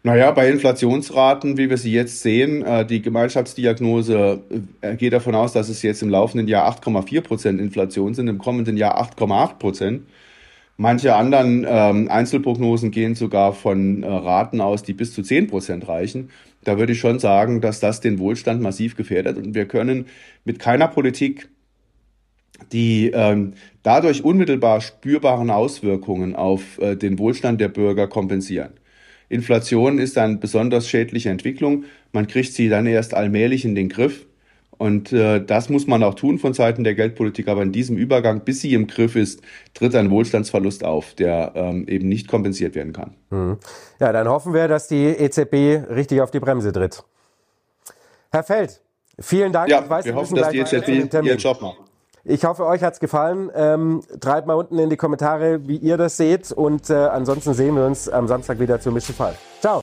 Naja, 0.04 0.32
bei 0.32 0.50
Inflationsraten, 0.50 1.58
wie 1.58 1.70
wir 1.70 1.78
sie 1.78 1.92
jetzt 1.92 2.22
sehen, 2.22 2.64
äh, 2.64 2.86
die 2.86 3.04
Gemeinschaftsdiagnose 3.04 4.42
äh, 4.82 4.96
geht 4.96 5.14
davon 5.14 5.36
aus, 5.36 5.54
dass 5.54 5.70
es 5.70 5.84
jetzt 5.84 6.02
im 6.02 6.10
laufenden 6.10 6.48
Jahr 6.48 6.68
8,4 6.68 7.22
Prozent 7.22 7.62
Inflation 7.62 8.16
sind, 8.16 8.28
im 8.28 8.40
kommenden 8.40 8.78
Jahr 8.78 9.00
8,8 9.00 9.60
Prozent. 9.60 10.02
Manche 10.78 11.16
anderen 11.16 11.68
ähm, 11.70 12.10
Einzelprognosen 12.10 12.90
gehen 12.90 13.14
sogar 13.14 13.54
von 13.54 14.02
äh, 14.02 14.08
Raten 14.08 14.60
aus, 14.60 14.82
die 14.82 14.94
bis 14.94 15.14
zu 15.14 15.22
10 15.22 15.46
Prozent 15.46 15.88
reichen. 15.88 16.32
Da 16.64 16.80
würde 16.80 16.94
ich 16.94 17.00
schon 17.00 17.20
sagen, 17.20 17.62
dass 17.62 17.80
das 17.80 18.02
den 18.02 18.18
Wohlstand 18.18 18.60
massiv 18.60 18.96
gefährdet. 18.96 19.38
Und 19.38 19.54
wir 19.54 19.68
können 19.68 20.08
mit 20.46 20.58
keiner 20.58 20.88
Politik 20.88 21.50
die 22.72 23.12
ähm, 23.14 23.54
dadurch 23.84 24.24
unmittelbar 24.24 24.82
spürbaren 24.82 25.50
Auswirkungen 25.50 26.36
auf 26.36 26.78
äh, 26.80 26.96
den 26.96 27.18
Wohlstand 27.20 27.60
der 27.60 27.70
Bürger 27.70 28.08
kompensieren. 28.08 28.74
Inflation 29.32 29.98
ist 29.98 30.18
eine 30.18 30.38
besonders 30.38 30.88
schädliche 30.88 31.30
Entwicklung. 31.30 31.86
Man 32.12 32.28
kriegt 32.28 32.54
sie 32.54 32.70
dann 32.70 32.86
erst 32.86 33.14
allmählich 33.14 33.66
in 33.66 33.76
den 33.76 33.90
Griff. 33.90 34.26
Und 34.78 35.14
äh, 35.14 35.44
das 35.46 35.70
muss 35.70 35.86
man 35.86 36.02
auch 36.02 36.16
tun 36.16 36.40
von 36.40 36.54
Seiten 36.54 36.84
der 36.84 36.96
Geldpolitik. 36.96 37.48
Aber 37.48 37.62
in 37.62 37.72
diesem 37.72 37.98
Übergang, 37.98 38.42
bis 38.42 38.62
sie 38.62 38.74
im 38.74 38.88
Griff 38.88 39.16
ist, 39.16 39.42
tritt 39.76 39.94
ein 39.96 40.10
Wohlstandsverlust 40.10 40.84
auf, 40.84 41.14
der 41.14 41.52
ähm, 41.56 41.88
eben 41.88 42.10
nicht 42.10 42.28
kompensiert 42.28 42.74
werden 42.74 42.92
kann. 42.92 43.16
Mhm. 43.30 43.58
Ja, 44.00 44.12
dann 44.12 44.28
hoffen 44.28 44.54
wir, 44.54 44.68
dass 44.68 44.88
die 44.88 45.06
EZB 45.06 45.88
richtig 45.94 46.22
auf 46.22 46.32
die 46.32 46.40
Bremse 46.40 46.72
tritt. 46.72 47.04
Herr 48.32 48.44
Feld, 48.44 48.82
vielen 49.20 49.54
Dank. 49.54 49.70
Ja, 49.70 49.88
weiß, 49.88 50.06
wir 50.06 50.16
hoffen, 50.16 50.36
dass 50.36 50.50
die 50.50 50.60
EZB 50.60 51.14
ihren 51.14 51.38
Job 51.38 51.62
macht. 51.62 51.91
Ich 52.24 52.46
hoffe, 52.46 52.66
euch 52.66 52.84
hat's 52.84 53.00
gefallen. 53.00 53.50
Ähm, 53.56 54.02
treibt 54.20 54.48
mal 54.48 54.54
unten 54.54 54.78
in 54.78 54.90
die 54.90 54.98
Kommentare, 54.98 55.68
wie 55.68 55.78
ihr 55.78 55.98
das 55.98 56.18
seht. 56.18 56.52
Und 56.52 56.90
äh, 56.90 56.94
ansonsten 56.94 57.54
sehen 57.54 57.76
wir 57.76 57.86
uns 57.86 58.08
am 58.10 58.28
Samstag 58.28 58.60
wieder 58.60 58.80
zum 58.80 58.94
Mischen 58.94 59.16
Fall. 59.16 59.36
Ciao. 59.60 59.80